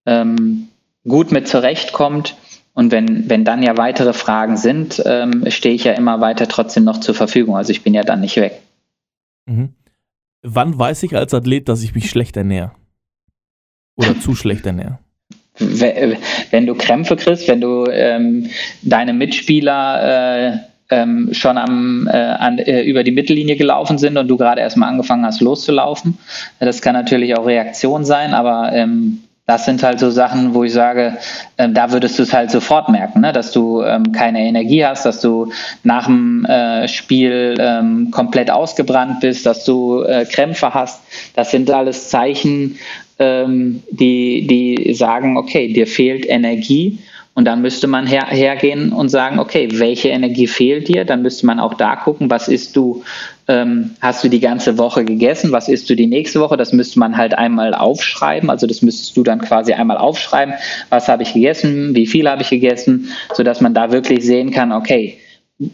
[0.05, 0.67] ähm,
[1.07, 2.35] gut mit zurechtkommt
[2.77, 6.83] und wenn, wenn dann ja weitere Fragen sind, ähm, stehe ich ja immer weiter trotzdem
[6.83, 7.57] noch zur Verfügung.
[7.57, 8.61] Also ich bin ja dann nicht weg.
[9.47, 9.73] Mhm.
[10.43, 12.73] Wann weiß ich als Athlet, dass ich mich schlecht ernähre?
[13.95, 14.99] Oder zu schlecht ernähre?
[15.57, 18.51] Wenn du Krämpfe kriegst, wenn du ähm,
[18.83, 20.57] deine Mitspieler äh,
[20.91, 24.89] ähm, schon am, äh, an, äh, über die Mittellinie gelaufen sind und du gerade erstmal
[24.89, 26.19] angefangen hast loszulaufen.
[26.59, 30.73] Das kann natürlich auch Reaktion sein, aber ähm, das sind halt so Sachen, wo ich
[30.73, 31.17] sage,
[31.57, 33.31] ähm, da würdest du es halt sofort merken, ne?
[33.31, 35.51] dass du ähm, keine Energie hast, dass du
[35.83, 41.01] nach dem äh, Spiel ähm, komplett ausgebrannt bist, dass du äh, Krämpfe hast.
[41.33, 42.77] Das sind alles Zeichen,
[43.19, 46.99] ähm, die, die sagen, okay, dir fehlt Energie
[47.33, 51.05] und dann müsste man her, hergehen und sagen, okay, welche Energie fehlt dir?
[51.05, 53.03] Dann müsste man auch da gucken, was isst du,
[53.47, 56.57] ähm, hast du die ganze Woche gegessen, was isst du die nächste Woche?
[56.57, 58.49] Das müsste man halt einmal aufschreiben.
[58.49, 60.55] Also das müsstest du dann quasi einmal aufschreiben,
[60.89, 64.71] was habe ich gegessen, wie viel habe ich gegessen, sodass man da wirklich sehen kann,
[64.71, 65.17] okay,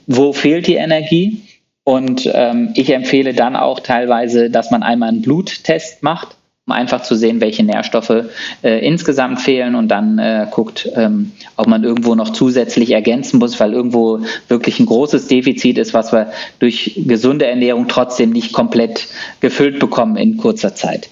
[0.07, 1.41] wo fehlt die Energie?
[1.83, 7.01] Und ähm, ich empfehle dann auch teilweise, dass man einmal einen Bluttest macht um einfach
[7.01, 8.25] zu sehen, welche Nährstoffe
[8.63, 13.59] äh, insgesamt fehlen und dann äh, guckt, ähm, ob man irgendwo noch zusätzlich ergänzen muss,
[13.59, 19.07] weil irgendwo wirklich ein großes Defizit ist, was wir durch gesunde Ernährung trotzdem nicht komplett
[19.41, 21.09] gefüllt bekommen in kurzer Zeit.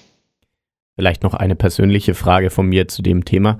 [0.96, 3.58] Vielleicht noch eine persönliche Frage von mir zu dem Thema.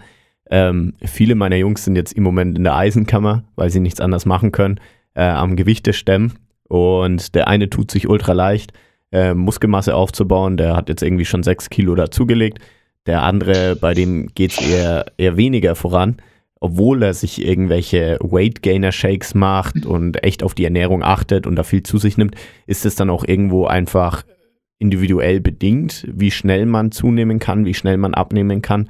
[0.50, 4.24] Ähm, viele meiner Jungs sind jetzt im Moment in der Eisenkammer, weil sie nichts anderes
[4.24, 4.80] machen können,
[5.14, 6.38] äh, am Gewichte stemmen
[6.68, 8.72] und der eine tut sich ultra leicht
[9.12, 10.56] äh, Muskelmasse aufzubauen.
[10.56, 12.58] Der hat jetzt irgendwie schon sechs Kilo dazugelegt.
[13.06, 16.16] Der andere, bei dem geht es eher, eher weniger voran,
[16.60, 21.56] obwohl er sich irgendwelche Weight Gainer Shakes macht und echt auf die Ernährung achtet und
[21.56, 22.36] da viel zu sich nimmt,
[22.66, 24.24] ist es dann auch irgendwo einfach
[24.78, 28.88] individuell bedingt, wie schnell man zunehmen kann, wie schnell man abnehmen kann?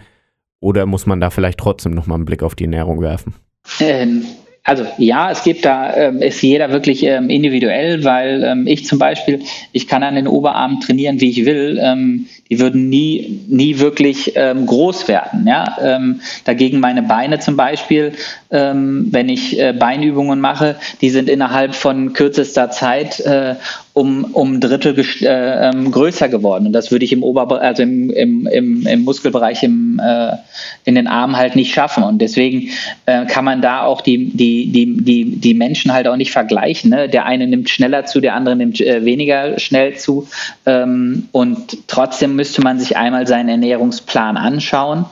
[0.60, 3.34] Oder muss man da vielleicht trotzdem nochmal einen Blick auf die Ernährung werfen?
[3.80, 4.24] Ähm,
[4.64, 8.98] also ja, es gibt da, ähm, ist jeder wirklich ähm, individuell, weil ähm, ich zum
[8.98, 9.40] Beispiel,
[9.72, 11.80] ich kann an den Oberarmen trainieren, wie ich will.
[11.82, 15.46] Ähm, die würden nie, nie wirklich ähm, groß werden.
[15.48, 15.78] Ja?
[15.82, 18.12] Ähm, dagegen meine Beine zum Beispiel,
[18.52, 23.54] wenn ich äh, Beinübungen mache, die sind innerhalb von kürzester Zeit äh,
[23.94, 26.66] um, um Drittel äh, ähm, größer geworden.
[26.66, 30.36] Und das würde ich im Oberbereich, also im, im, im, im Muskelbereich im, äh,
[30.84, 32.02] in den Armen halt nicht schaffen.
[32.02, 32.70] Und deswegen
[33.06, 36.90] äh, kann man da auch die, die, die, die, die Menschen halt auch nicht vergleichen.
[36.90, 37.08] Ne?
[37.08, 40.26] Der eine nimmt schneller zu, der andere nimmt äh, weniger schnell zu.
[40.64, 45.04] Ähm, und trotzdem müsste man sich einmal seinen Ernährungsplan anschauen,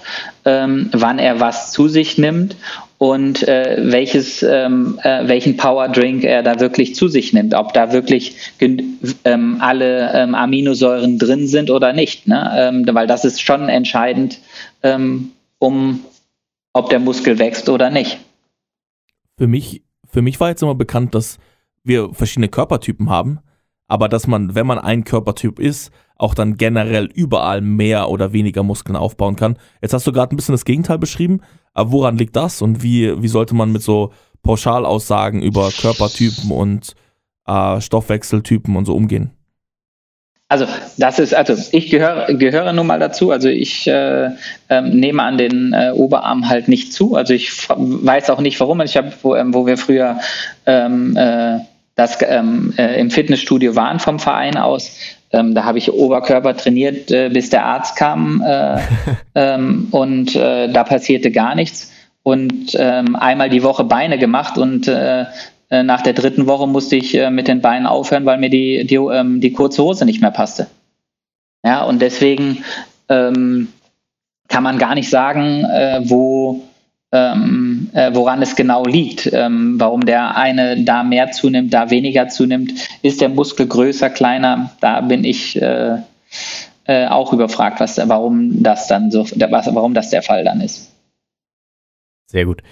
[0.46, 2.56] ähm, wann er was zu sich nimmt
[3.00, 7.72] und äh, welches, ähm, äh, welchen Power Drink er da wirklich zu sich nimmt, ob
[7.72, 8.36] da wirklich
[9.24, 12.52] ähm, alle ähm, Aminosäuren drin sind oder nicht, ne?
[12.54, 14.38] Ähm, weil das ist schon entscheidend,
[14.82, 16.00] ähm, um
[16.74, 18.18] ob der Muskel wächst oder nicht.
[19.38, 19.82] Für mich,
[20.12, 21.38] für mich war jetzt immer bekannt, dass
[21.82, 23.38] wir verschiedene Körpertypen haben,
[23.88, 25.90] aber dass man, wenn man ein Körpertyp ist,
[26.20, 29.56] auch dann generell überall mehr oder weniger Muskeln aufbauen kann.
[29.80, 31.40] Jetzt hast du gerade ein bisschen das Gegenteil beschrieben.
[31.72, 34.12] Aber woran liegt das und wie, wie sollte man mit so
[34.42, 36.94] Pauschalaussagen über Körpertypen und
[37.46, 39.30] äh, Stoffwechseltypen und so umgehen?
[40.48, 40.66] Also
[40.98, 43.30] das ist, also ich gehöre, gehöre nun mal dazu.
[43.30, 44.30] Also ich äh,
[44.68, 47.14] äh, nehme an den äh, Oberarm halt nicht zu.
[47.14, 48.80] Also ich weiß auch nicht warum.
[48.80, 50.18] Ich habe, wo, ähm, wo wir früher
[50.66, 51.60] ähm, äh,
[51.94, 54.96] das ähm, äh, im Fitnessstudio waren vom Verein aus,
[55.32, 58.78] ähm, da habe ich Oberkörper trainiert, äh, bis der Arzt kam äh,
[59.34, 61.92] ähm, und äh, da passierte gar nichts.
[62.22, 65.24] Und ähm, einmal die Woche Beine gemacht und äh,
[65.70, 68.86] äh, nach der dritten Woche musste ich äh, mit den Beinen aufhören, weil mir die,
[68.86, 70.66] die, ähm, die kurze Hose nicht mehr passte.
[71.64, 72.64] Ja, und deswegen
[73.08, 73.68] ähm,
[74.48, 75.64] kann man gar nicht sagen,
[76.08, 76.60] wo
[77.12, 82.28] ähm, äh, woran es genau liegt, ähm, warum der eine da mehr zunimmt, da weniger
[82.28, 82.72] zunimmt.
[83.02, 84.70] Ist der Muskel größer, kleiner?
[84.80, 85.98] Da bin ich äh,
[86.84, 90.92] äh, auch überfragt, was, warum das dann so, was, warum das der Fall dann ist.
[92.26, 92.62] Sehr gut.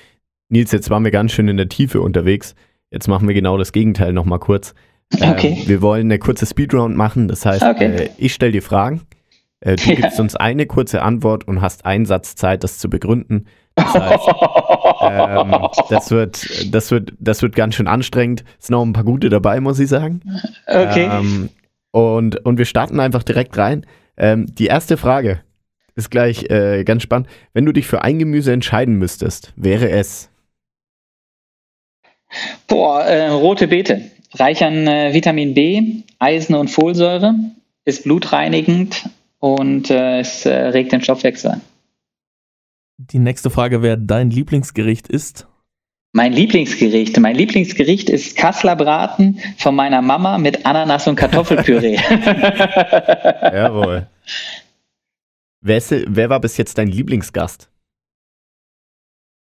[0.49, 2.55] Nils, jetzt waren wir ganz schön in der Tiefe unterwegs.
[2.91, 4.75] Jetzt machen wir genau das Gegenteil nochmal kurz.
[5.15, 5.59] Okay.
[5.61, 7.29] Ähm, wir wollen eine kurze Speedround machen.
[7.29, 8.05] Das heißt, okay.
[8.05, 9.03] äh, ich stelle dir Fragen.
[9.61, 9.95] Äh, du ja.
[10.03, 13.47] gibst uns eine kurze Antwort und hast einen Satz Zeit, das zu begründen.
[13.79, 14.29] Das heißt,
[15.03, 18.45] ähm, das, wird, das, wird, das wird ganz schön anstrengend.
[18.59, 20.21] Es sind noch ein paar gute dabei, muss ich sagen.
[20.67, 21.09] Okay.
[21.11, 21.51] Ähm,
[21.91, 23.87] und, und wir starten einfach direkt rein.
[24.17, 25.41] Ähm, die erste Frage
[25.95, 27.29] ist gleich äh, ganz spannend.
[27.53, 30.31] Wenn du dich für ein Gemüse entscheiden müsstest, wäre es?
[32.67, 34.03] Boah, äh, rote Beete.
[34.35, 37.35] Reich an äh, Vitamin B, Eisen und Folsäure,
[37.85, 39.09] ist blutreinigend
[39.41, 41.61] und äh, es äh, regt den Stoffwechsel an.
[42.99, 45.47] Die nächste Frage wäre, dein Lieblingsgericht ist?
[46.13, 47.17] Mein Lieblingsgericht.
[47.21, 51.95] Mein Lieblingsgericht ist Kassler Braten von meiner Mama mit Ananas und Kartoffelpüree.
[53.55, 54.09] Jawohl.
[55.61, 57.71] Wer, ist, wer war bis jetzt dein Lieblingsgast?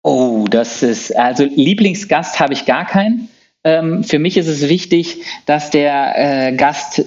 [0.03, 3.28] Oh, das ist, also Lieblingsgast habe ich gar keinen.
[3.62, 7.05] Ähm, für mich ist es wichtig, dass der äh, Gast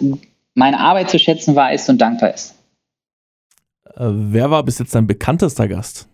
[0.53, 2.55] meine Arbeit zu schätzen weiß und dankbar ist.
[3.95, 6.07] Äh, wer war bis jetzt dein bekanntester Gast?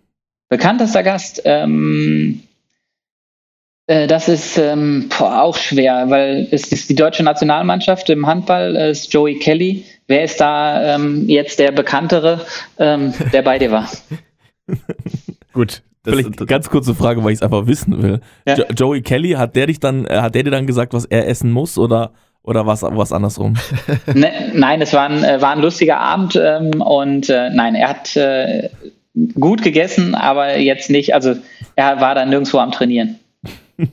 [0.54, 2.44] Bekanntester Gast, ähm,
[3.88, 8.76] äh, das ist ähm, boah, auch schwer, weil es ist die deutsche Nationalmannschaft im Handball,
[8.76, 9.84] äh, ist Joey Kelly.
[10.06, 12.42] Wer ist da ähm, jetzt der Bekanntere,
[12.78, 13.90] ähm, der bei dir war?
[15.54, 15.82] Gut.
[16.04, 18.22] Das, Vielleicht das, ganz kurze Frage, weil ich es einfach wissen will.
[18.46, 18.56] Ja.
[18.56, 21.28] Jo Joey Kelly, hat der dich dann, äh, hat der dir dann gesagt, was er
[21.28, 22.12] essen muss oder,
[22.44, 23.56] oder was, was andersrum?
[24.14, 27.90] ne, nein, es war ein, äh, war ein lustiger Abend ähm, und äh, nein, er
[27.90, 28.70] hat äh,
[29.40, 31.36] gut gegessen, aber jetzt nicht, also
[31.76, 33.20] er war dann nirgendwo am Trainieren.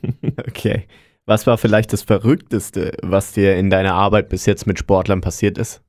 [0.46, 0.84] okay.
[1.26, 5.58] Was war vielleicht das Verrückteste, was dir in deiner Arbeit bis jetzt mit Sportlern passiert
[5.58, 5.80] ist?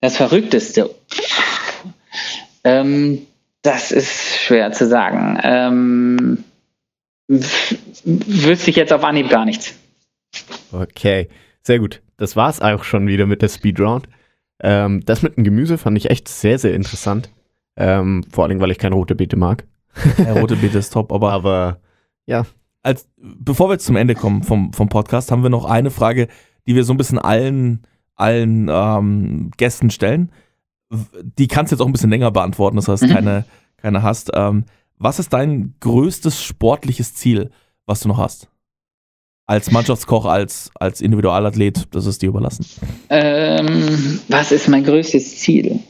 [0.00, 0.90] Das Verrückteste.
[2.64, 3.26] Ähm,
[3.62, 5.40] das ist schwer zu sagen.
[5.42, 6.44] Ähm,
[7.28, 9.74] wüsste ich jetzt auf Anhieb gar nichts.
[10.72, 11.28] Okay,
[11.62, 12.02] sehr gut.
[12.16, 14.08] Das war's auch schon wieder mit der Speedround.
[14.60, 17.30] Ähm, das mit dem Gemüse fand ich echt sehr, sehr interessant.
[17.76, 19.64] Ähm, vor allem, weil ich keine rote Beete mag.
[20.18, 21.80] Ja, rote Beete ist top, aber Aber
[22.26, 22.44] ja,
[22.82, 26.28] als, bevor wir jetzt zum Ende kommen vom, vom Podcast, haben wir noch eine Frage,
[26.66, 30.30] die wir so ein bisschen allen, allen ähm, Gästen stellen.
[31.38, 33.08] Die kannst du jetzt auch ein bisschen länger beantworten, das heißt, Mhm.
[33.14, 33.44] keine,
[33.76, 34.30] keine hast.
[34.34, 34.64] Ähm,
[34.98, 37.50] was ist dein größtes sportliches Ziel,
[37.86, 38.48] was du noch hast?
[39.48, 42.66] Als Mannschaftskoch, als, als Individualathlet, das ist dir überlassen.
[43.10, 45.80] Ähm, was ist mein größtes Ziel?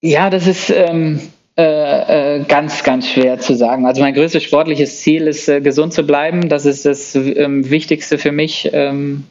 [0.00, 1.20] Ja, das ist ähm,
[1.58, 3.84] äh, äh, ganz, ganz schwer zu sagen.
[3.84, 6.48] Also mein größtes sportliches Ziel ist, äh, gesund zu bleiben.
[6.48, 8.70] Das ist das ähm, Wichtigste für mich.
[8.72, 9.24] Ähm,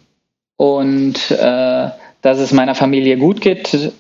[0.57, 1.89] und äh,
[2.21, 3.93] dass es meiner Familie gut geht.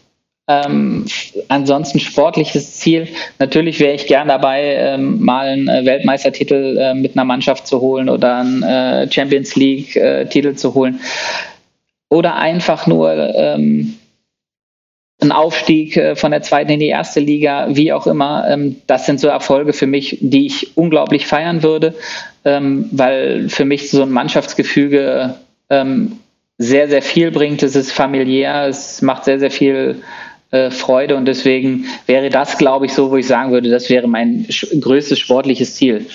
[0.49, 1.05] Ähm,
[1.47, 3.07] ansonsten sportliches Ziel.
[3.39, 7.79] Natürlich wäre ich gern dabei, ähm, mal einen äh, Weltmeistertitel äh, mit einer Mannschaft zu
[7.79, 10.99] holen oder einen Champions League-Titel zu holen.
[12.09, 13.96] Oder einfach nur ähm,
[15.19, 18.47] ein Aufstieg äh, von der zweiten in die erste Liga, wie auch immer.
[18.47, 21.95] Ähm, das sind so Erfolge für mich, die ich unglaublich feiern würde,
[22.45, 25.35] ähm, weil für mich so ein Mannschaftsgefüge
[25.69, 26.19] ähm,
[26.59, 27.63] sehr, sehr viel bringt.
[27.63, 30.03] Es ist familiär, es macht sehr, sehr viel
[30.51, 34.07] äh, Freude und deswegen wäre das, glaube ich, so, wo ich sagen würde, das wäre
[34.07, 36.05] mein größtes sportliches Ziel.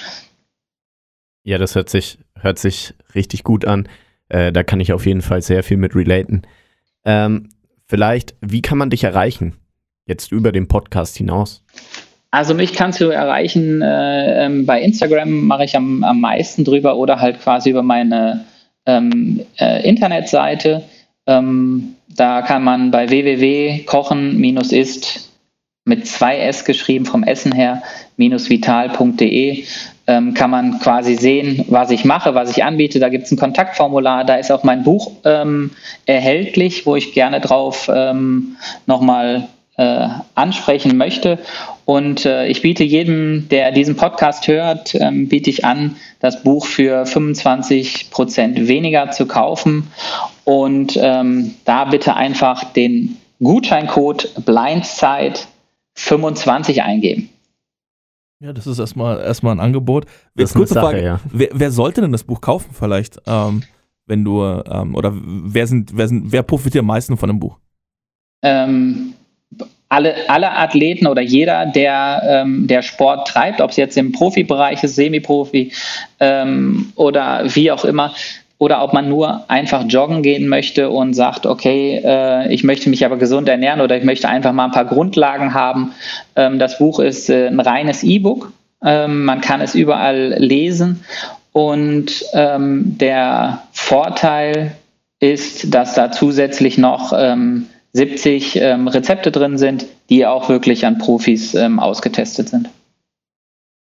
[1.45, 3.89] ja, das hört sich, hört sich richtig gut an.
[4.29, 6.43] Äh, da kann ich auf jeden Fall sehr viel mit relaten.
[7.93, 9.53] Vielleicht, wie kann man dich erreichen?
[10.07, 11.63] Jetzt über den Podcast hinaus.
[12.31, 16.97] Also mich kannst du erreichen äh, ähm, bei Instagram mache ich am, am meisten drüber
[16.97, 18.47] oder halt quasi über meine
[18.87, 20.85] ähm, äh, Internetseite.
[21.27, 25.31] Ähm, da kann man bei www.kochen-ist
[25.85, 27.83] mit zwei S geschrieben vom Essen her
[28.17, 29.65] minus vital.de
[30.07, 32.99] ähm, kann man quasi sehen, was ich mache, was ich anbiete.
[32.99, 35.71] Da gibt es ein Kontaktformular, da ist auch mein Buch ähm,
[36.07, 41.39] erhältlich, wo ich gerne drauf ähm, nochmal äh, ansprechen möchte.
[41.85, 46.67] Und äh, ich biete jedem, der diesen Podcast hört, ähm, biete ich an, das Buch
[46.67, 49.89] für 25 Prozent weniger zu kaufen.
[50.45, 57.31] Und ähm, da bitte einfach den Gutscheincode Blindzeit25 eingeben.
[58.43, 60.07] Ja, das ist erstmal, erstmal ein Angebot.
[60.35, 61.21] Das ist Kurze eine Sache, Frage, ja.
[61.33, 63.63] wer, wer sollte denn das Buch kaufen vielleicht, ähm,
[64.07, 67.57] wenn du, ähm, oder wer sind, wer sind, wer profitiert am meisten von dem Buch?
[68.43, 69.15] ähm,
[69.89, 74.83] alle, alle Athleten oder jeder, der, ähm, der Sport treibt, ob es jetzt im Profibereich
[74.83, 75.73] ist, Semi-Profi
[76.19, 78.15] ähm, oder wie auch immer,
[78.63, 83.05] oder ob man nur einfach joggen gehen möchte und sagt, okay, äh, ich möchte mich
[83.05, 85.95] aber gesund ernähren oder ich möchte einfach mal ein paar Grundlagen haben.
[86.37, 88.53] Ähm, das Buch ist äh, ein reines E-Book.
[88.81, 91.03] Ähm, man kann es überall lesen
[91.51, 94.77] und ähm, der Vorteil
[95.19, 100.99] ist, dass da zusätzlich noch ähm, 70 ähm, Rezepte drin sind, die auch wirklich an
[100.99, 102.71] Profis ähm, ausgetestet sind.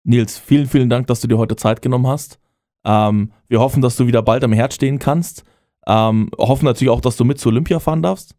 [0.05, 2.39] Nils, vielen, vielen Dank, dass du dir heute Zeit genommen hast.
[2.85, 5.43] Ähm, wir hoffen, dass du wieder bald am Herd stehen kannst.
[5.87, 8.35] Ähm, hoffen natürlich auch, dass du mit zu Olympia fahren darfst.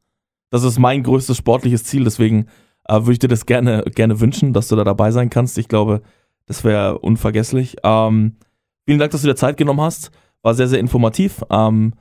[0.50, 2.46] Das ist mein größtes sportliches Ziel, deswegen
[2.88, 5.58] äh, würde ich dir das gerne, gerne wünschen, dass du da dabei sein kannst.
[5.58, 6.02] Ich glaube,
[6.46, 7.76] das wäre unvergesslich.
[7.82, 8.36] Ähm,
[8.84, 10.10] vielen Dank, dass du dir Zeit genommen hast.
[10.42, 11.42] War sehr, sehr informativ.
[11.50, 11.94] Ähm,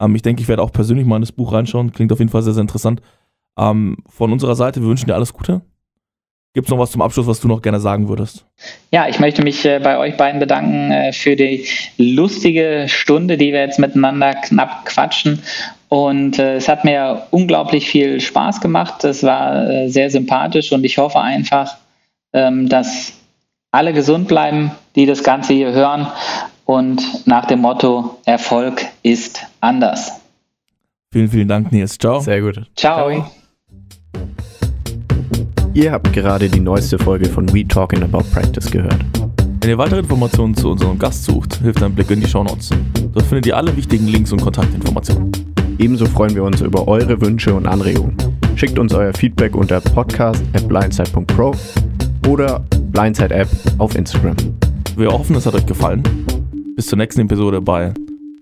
[0.00, 1.92] ähm, ich denke, ich werde auch persönlich mal in das Buch reinschauen.
[1.92, 3.00] Klingt auf jeden Fall sehr, sehr interessant.
[3.58, 5.62] Ähm, von unserer Seite, wir wünschen dir alles Gute.
[6.54, 8.44] Gibt es noch was zum Abschluss, was du noch gerne sagen würdest?
[8.90, 13.52] Ja, ich möchte mich äh, bei euch beiden bedanken äh, für die lustige Stunde, die
[13.52, 15.42] wir jetzt miteinander knapp quatschen.
[15.88, 19.02] Und äh, es hat mir unglaublich viel Spaß gemacht.
[19.04, 21.76] Es war äh, sehr sympathisch und ich hoffe einfach,
[22.34, 23.14] ähm, dass
[23.70, 26.06] alle gesund bleiben, die das Ganze hier hören
[26.66, 30.20] und nach dem Motto Erfolg ist anders.
[31.10, 31.98] Vielen, vielen Dank, Nils.
[31.98, 32.20] Ciao.
[32.20, 32.62] Sehr gut.
[32.76, 33.30] Ciao.
[35.74, 38.98] Ihr habt gerade die neueste Folge von We Talking About Practice gehört.
[39.60, 42.70] Wenn ihr weitere Informationen zu unserem Gast sucht, hilft ein Blick in die Shownotes.
[43.12, 45.32] Dort findet ihr alle wichtigen Links und Kontaktinformationen.
[45.78, 48.16] Ebenso freuen wir uns über eure Wünsche und Anregungen.
[48.56, 51.52] Schickt uns euer Feedback unter podcast.blindside.pro
[52.28, 53.48] oder Blindside App
[53.78, 54.36] auf Instagram.
[54.96, 56.02] Wir hoffen, es hat euch gefallen.
[56.76, 57.94] Bis zur nächsten Episode bei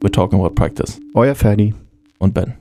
[0.02, 1.74] We're Talking About Practice Euer Ferdi.
[2.18, 2.59] und Ben.